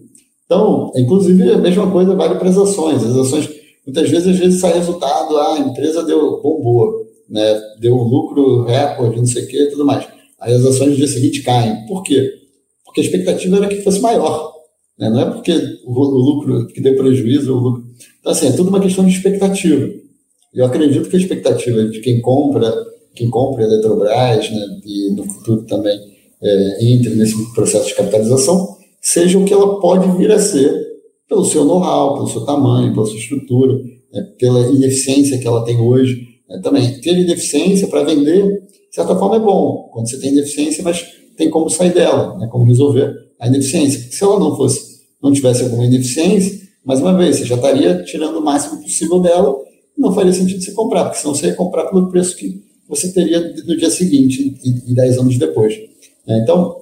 [0.46, 3.04] Então, inclusive, a mesma coisa vale para as ações.
[3.04, 3.50] As ações,
[3.86, 7.62] muitas vezes, às vezes sai resultado, ah, a empresa deu bombou, né?
[7.80, 10.06] deu um lucro recorde, não sei o quê, tudo mais.
[10.44, 11.86] Aí as ações no dia seguinte caem.
[11.88, 12.34] Por quê?
[12.86, 14.54] Porque a expectativa era que fosse maior.
[15.00, 15.10] Né?
[15.10, 15.54] Não é porque
[15.86, 17.84] o, o lucro, que deu prejuízo, o lucro.
[18.20, 19.90] Então, assim, é tudo uma questão de expectativa.
[20.54, 22.72] Eu acredito que a expectativa de quem compra,
[23.16, 25.98] quem compra a Eletrobras, né, e no futuro também
[26.42, 30.72] é, entre nesse processo de capitalização, seja o que ela pode vir a ser
[31.28, 33.82] pelo seu know-how, pelo seu tamanho, pela sua estrutura,
[34.14, 36.22] né, pela ineficiência que ela tem hoje.
[36.50, 38.62] Né, também ter ineficiência para vender
[38.94, 41.04] de certa forma é bom, quando você tem deficiência, mas
[41.36, 44.00] tem como sair dela, né, como resolver a ineficiência.
[44.00, 48.04] Porque se ela não fosse, não tivesse alguma ineficiência, mais uma vez, você já estaria
[48.04, 49.56] tirando o máximo possível dela,
[49.98, 53.40] não faria sentido você comprar, porque senão você ia comprar pelo preço que você teria
[53.66, 55.74] no dia seguinte e, e dez anos depois.
[56.28, 56.78] É, então,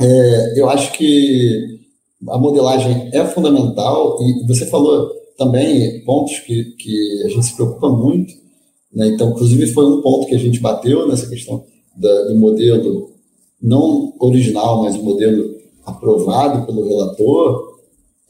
[0.00, 1.80] é, eu acho que
[2.28, 7.88] a modelagem é fundamental e você falou também pontos que, que a gente se preocupa
[7.88, 8.32] muito,
[8.92, 9.08] né?
[9.08, 11.64] Então, inclusive, foi um ponto que a gente bateu nessa questão
[11.96, 13.10] da, do modelo
[13.60, 17.78] não original, mas o modelo aprovado pelo relator,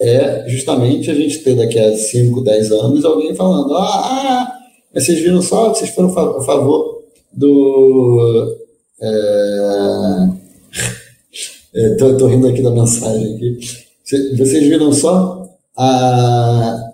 [0.01, 4.59] é justamente a gente ter daqui a 5, 10 anos alguém falando: ah, ah,
[4.95, 7.03] mas vocês viram só vocês foram a favor
[7.33, 8.57] do.
[11.75, 13.59] Estou é, rindo aqui da mensagem aqui.
[14.37, 16.88] Vocês viram só a,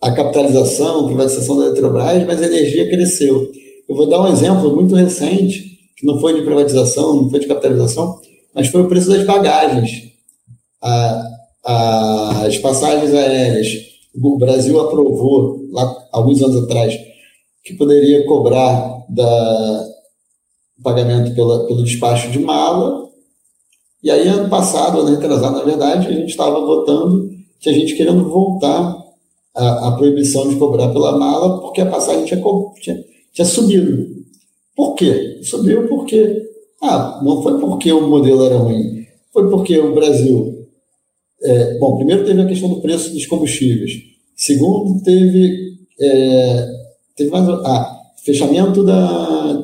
[0.00, 3.50] a capitalização, a privatização da Eletrobras, mas a energia cresceu.
[3.88, 7.46] Eu vou dar um exemplo muito recente, que não foi de privatização, não foi de
[7.46, 8.18] capitalização,
[8.54, 10.10] mas foi o preço das bagagens.
[10.82, 11.22] A,
[11.64, 13.90] a, as passagens aéreas.
[14.14, 16.98] O Brasil aprovou, lá, alguns anos atrás,
[17.62, 19.86] que poderia cobrar da,
[20.82, 23.08] pagamento pela, pelo despacho de mala.
[24.02, 27.30] E aí, ano passado, ano retrasado, na verdade, a gente estava votando
[27.60, 28.99] que a gente querendo voltar
[29.60, 32.42] a, a, proibição de cobrar pela mala, porque a passagem tinha,
[32.80, 34.06] tinha, tinha subido.
[34.74, 35.40] Por quê?
[35.42, 36.48] Subiu porque.
[36.82, 40.66] Ah, não foi porque o modelo era ruim, foi porque o Brasil.
[41.42, 43.92] É, bom, primeiro teve a questão do preço dos combustíveis.
[44.34, 45.74] Segundo, teve.
[46.00, 46.68] É,
[47.16, 47.46] teve mais.
[47.48, 49.62] Ah, fechamento da.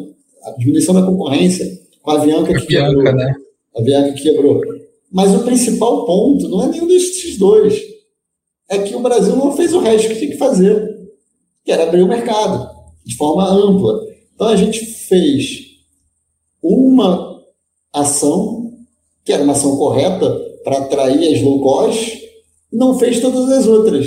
[0.58, 1.66] diminuição da concorrência
[2.02, 3.02] com a Avianca que quebrou.
[3.02, 3.34] Né?
[3.74, 4.60] A Avianca que quebrou.
[5.10, 7.95] Mas o principal ponto não é nenhum desses dois
[8.68, 10.96] é que o Brasil não fez o resto que tinha que fazer,
[11.64, 12.68] que era abrir o mercado
[13.04, 14.00] de forma ampla.
[14.34, 15.66] Então a gente fez
[16.62, 17.42] uma
[17.92, 18.72] ação,
[19.24, 20.28] que era uma ação correta
[20.64, 22.20] para atrair as low cost,
[22.72, 24.06] não fez todas as outras.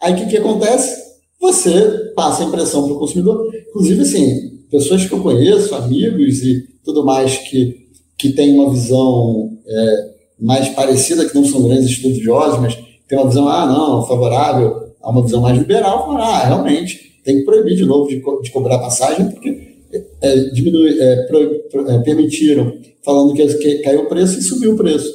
[0.00, 1.00] Aí o que, que acontece?
[1.40, 3.52] Você passa a impressão para o consumidor.
[3.68, 9.56] Inclusive, assim, pessoas que eu conheço, amigos e tudo mais que, que têm uma visão
[9.66, 12.76] é, mais parecida, que não são grandes estudiosos, mas
[13.12, 17.36] tem uma visão, ah, não, favorável a uma visão mais liberal, fala, ah, realmente, tem
[17.36, 19.76] que proibir de novo de, co de cobrar passagem, porque
[20.22, 22.72] é, diminui, é, pro, é, permitiram,
[23.04, 25.12] falando que, que, caiu o preço e subiu o preço,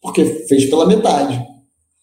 [0.00, 1.46] porque fez pela metade.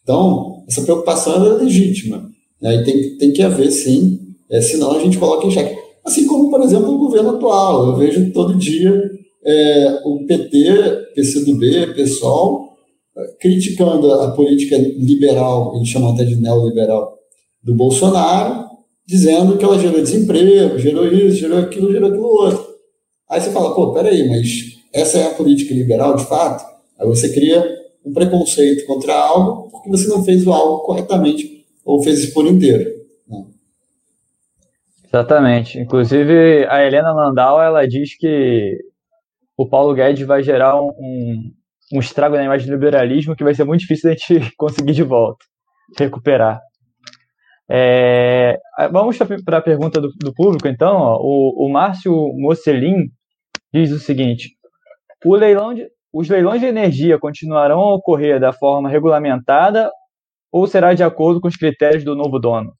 [0.03, 2.29] Então, essa preocupação é legítima,
[2.61, 4.19] né, e tem, tem que haver, sim,
[4.51, 5.75] é, senão a gente coloca em xeque.
[6.05, 9.01] Assim como, por exemplo, o governo atual, eu vejo todo dia
[9.43, 12.76] é, o PT, PCdoB, PSOL,
[13.39, 17.17] criticando a política liberal, eles chamam até de neoliberal,
[17.63, 18.65] do Bolsonaro,
[19.05, 22.65] dizendo que ela gerou desemprego, gerou isso, gerou aquilo, gerou aquilo outro.
[23.29, 26.63] Aí você fala, pô, peraí, mas essa é a política liberal de fato?
[26.99, 32.03] Aí você cria um preconceito contra algo porque você não fez o algo corretamente ou
[32.03, 32.89] fez isso por inteiro.
[33.27, 33.47] Não.
[35.05, 35.79] Exatamente.
[35.79, 38.77] Inclusive, a Helena Landau, ela diz que
[39.55, 41.51] o Paulo Guedes vai gerar um,
[41.93, 45.03] um estrago na imagem do liberalismo que vai ser muito difícil da gente conseguir de
[45.03, 45.45] volta,
[45.97, 46.59] recuperar.
[47.69, 48.57] É,
[48.91, 50.95] vamos para a pergunta do, do, público, então.
[50.95, 51.19] Ó.
[51.21, 53.09] O, o Márcio Mocelin
[53.73, 54.51] diz o seguinte:
[55.25, 59.91] o leilão de, os leilões de energia continuarão a ocorrer da forma regulamentada
[60.51, 62.73] ou será de acordo com os critérios do novo dono?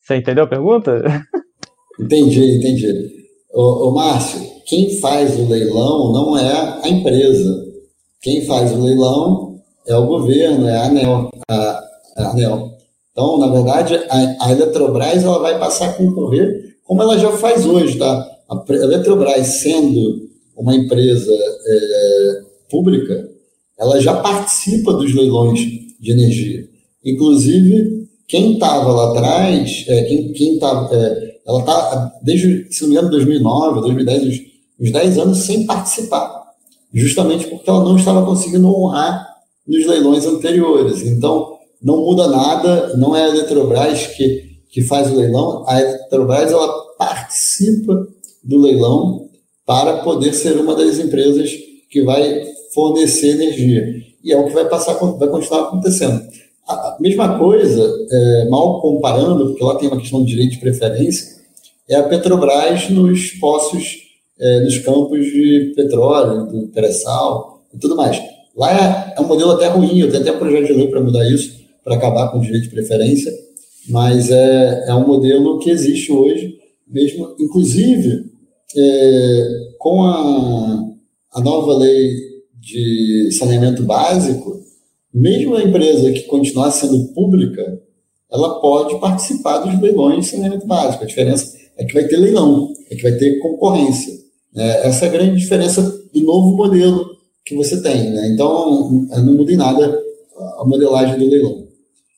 [0.00, 1.02] Você entendeu a pergunta?
[2.00, 3.17] Entendi, entendi.
[3.52, 7.66] Ô, ô Márcio, quem faz o leilão não é a empresa.
[8.20, 11.30] Quem faz o leilão é o governo, é a ANEL.
[11.48, 11.84] A,
[12.16, 12.72] a ANEL.
[13.10, 17.66] Então, na verdade, a, a, Eletrobras ela vai passar a concorrer como ela já faz
[17.66, 17.98] hoje.
[17.98, 18.28] Tá?
[18.50, 23.28] A Eletrobras, sendo uma empresa é, pública,
[23.78, 25.60] ela já participa dos leilões
[26.00, 26.68] de energia.
[27.04, 30.58] Inclusive, quem estava lá atrás, é, quem, quem
[30.92, 34.40] é, ela está, desde, se não me engano, 2009, 2010, uns,
[34.80, 36.42] uns 10 anos sem participar,
[36.92, 39.26] justamente porque ela não estava conseguindo honrar
[39.66, 41.02] nos leilões anteriores.
[41.02, 46.52] Então, não muda nada, não é a Eletrobras que, que faz o leilão, a Eletrobras
[46.52, 46.68] ela
[46.98, 48.06] participa
[48.44, 49.28] do leilão
[49.64, 51.50] para poder ser uma das empresas
[51.90, 52.44] que vai
[52.74, 53.86] fornecer energia.
[54.22, 56.20] E é o que vai passar, vai continuar acontecendo.
[56.66, 61.37] A mesma coisa, é, mal comparando, porque lá tem uma questão de direito de preferência,
[61.88, 63.96] é a Petrobras nos poços,
[64.38, 68.20] é, nos campos de petróleo, do pré-sal e tudo mais.
[68.56, 71.28] Lá é, é, um modelo até ruim, eu tenho até projeto de lei para mudar
[71.30, 73.32] isso, para acabar com o direito de preferência,
[73.88, 78.24] mas é, é um modelo que existe hoje, mesmo, inclusive,
[78.76, 80.84] é, com a,
[81.34, 82.10] a nova lei
[82.60, 84.58] de saneamento básico,
[85.14, 87.80] mesmo a empresa que continuar sendo pública,
[88.30, 91.02] ela pode participar dos leilões de saneamento básico.
[91.02, 94.12] A diferença é que vai ter leilão, é que vai ter concorrência.
[94.56, 98.10] É, essa é a grande diferença do novo modelo que você tem.
[98.10, 98.30] Né?
[98.32, 99.98] Então, não muda em nada
[100.58, 101.66] a modelagem do leilão.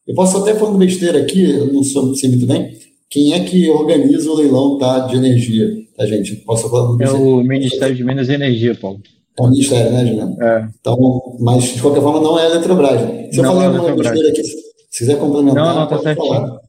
[0.06, 2.76] Eu posso até falando besteira aqui, eu não sou, sei muito bem,
[3.08, 6.36] quem é que organiza o leilão tá, de energia, tá, gente?
[6.36, 9.00] Posso falar É o Ministério de Minas e Energia, Paulo.
[9.38, 10.42] É o Ministério, né, Juliano?
[10.42, 10.68] É.
[10.80, 13.00] Então, mas, de qualquer forma, não é a Eletrobras.
[13.32, 16.28] Se eu falar é uma besteira aqui, se quiser complementar, não, não, tá certinho.
[16.28, 16.60] Falar.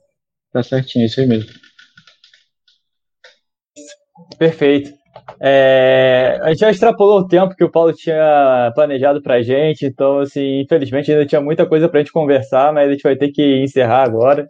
[0.54, 1.50] Tá certinho, isso aí mesmo.
[4.42, 4.89] Perfeito.
[5.39, 10.18] É, a gente já extrapolou o tempo que o Paulo tinha planejado pra gente, então,
[10.18, 13.62] assim, infelizmente ainda tinha muita coisa pra gente conversar, mas a gente vai ter que
[13.62, 14.48] encerrar agora.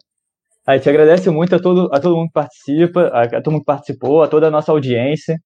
[0.66, 3.62] A gente agradece muito a todo, a todo mundo que participa, a, a todo mundo
[3.64, 5.38] que participou, a toda a nossa audiência,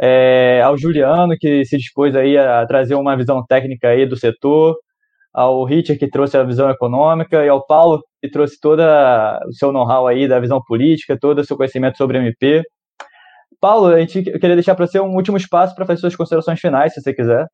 [0.00, 4.76] é, ao Juliano, que se dispôs aí a trazer uma visão técnica aí do setor,
[5.32, 9.72] ao Richard, que trouxe a visão econômica, e ao Paulo, que trouxe toda o seu
[9.72, 12.64] know-how aí da visão política, todo o seu conhecimento sobre MP.
[13.60, 16.94] Paulo, a gente queria deixar para você um último espaço para fazer suas considerações finais,
[16.94, 17.46] se você quiser.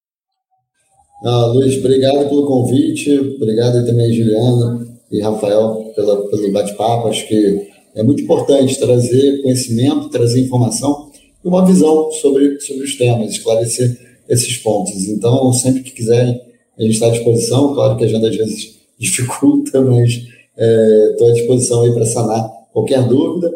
[1.24, 7.08] Ah, Luiz, obrigado pelo convite, obrigado também, Juliana e Rafael, pela, pelo bate-papo.
[7.08, 11.10] Acho que é muito importante trazer conhecimento, trazer informação
[11.42, 13.98] e uma visão sobre, sobre os temas, esclarecer
[14.28, 15.08] esses pontos.
[15.08, 16.40] Então, sempre que quiserem,
[16.78, 17.74] a gente está à disposição.
[17.74, 22.50] Claro que a agenda às vezes dificulta, mas estou é, à disposição aí para sanar
[22.72, 23.50] qualquer dúvida.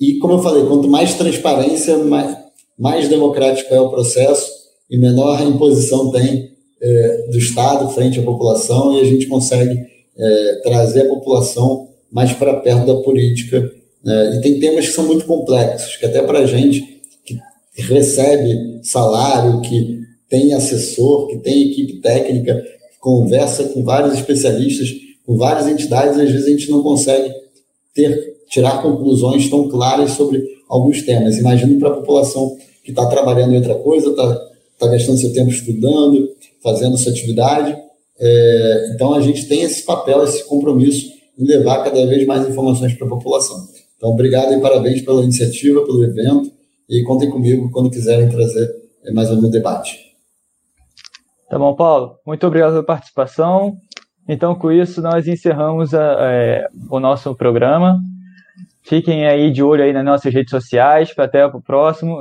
[0.00, 2.36] E, como eu falei, quanto mais transparência, mais,
[2.78, 4.50] mais democrático é o processo
[4.90, 9.78] e menor a imposição tem é, do Estado frente à população e a gente consegue
[10.18, 13.72] é, trazer a população mais para perto da política.
[14.06, 17.38] É, e tem temas que são muito complexos, que até para a gente que
[17.82, 22.62] recebe salário, que tem assessor, que tem equipe técnica,
[23.00, 24.88] conversa com vários especialistas,
[25.24, 27.32] com várias entidades, às vezes a gente não consegue
[27.94, 31.36] ter tirar conclusões tão claras sobre alguns temas.
[31.36, 34.40] Imagino para a população que está trabalhando em outra coisa, está
[34.78, 36.28] tá gastando seu tempo estudando,
[36.62, 37.76] fazendo sua atividade.
[38.18, 42.94] É, então, a gente tem esse papel, esse compromisso em levar cada vez mais informações
[42.94, 43.56] para a população.
[43.96, 46.50] Então, obrigado e parabéns pela iniciativa, pelo evento,
[46.88, 48.68] e contem comigo quando quiserem trazer
[49.12, 49.98] mais algum debate.
[51.48, 52.16] Tá bom, Paulo.
[52.26, 53.76] Muito obrigado pela participação.
[54.28, 58.00] Então, com isso, nós encerramos a, é, o nosso programa.
[58.86, 62.18] Fiquem aí de olho aí nas nossas redes sociais, para até o próximo.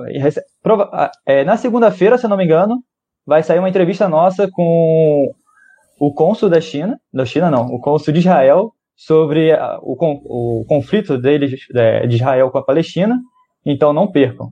[1.25, 2.83] É, na segunda-feira, se eu não me engano,
[3.25, 5.31] vai sair uma entrevista nossa com
[5.99, 9.53] o cônsul da China, da China não, o cônsul de Israel, sobre
[9.83, 13.19] o, o conflito deles, é, de Israel com a Palestina.
[13.63, 14.51] Então não percam.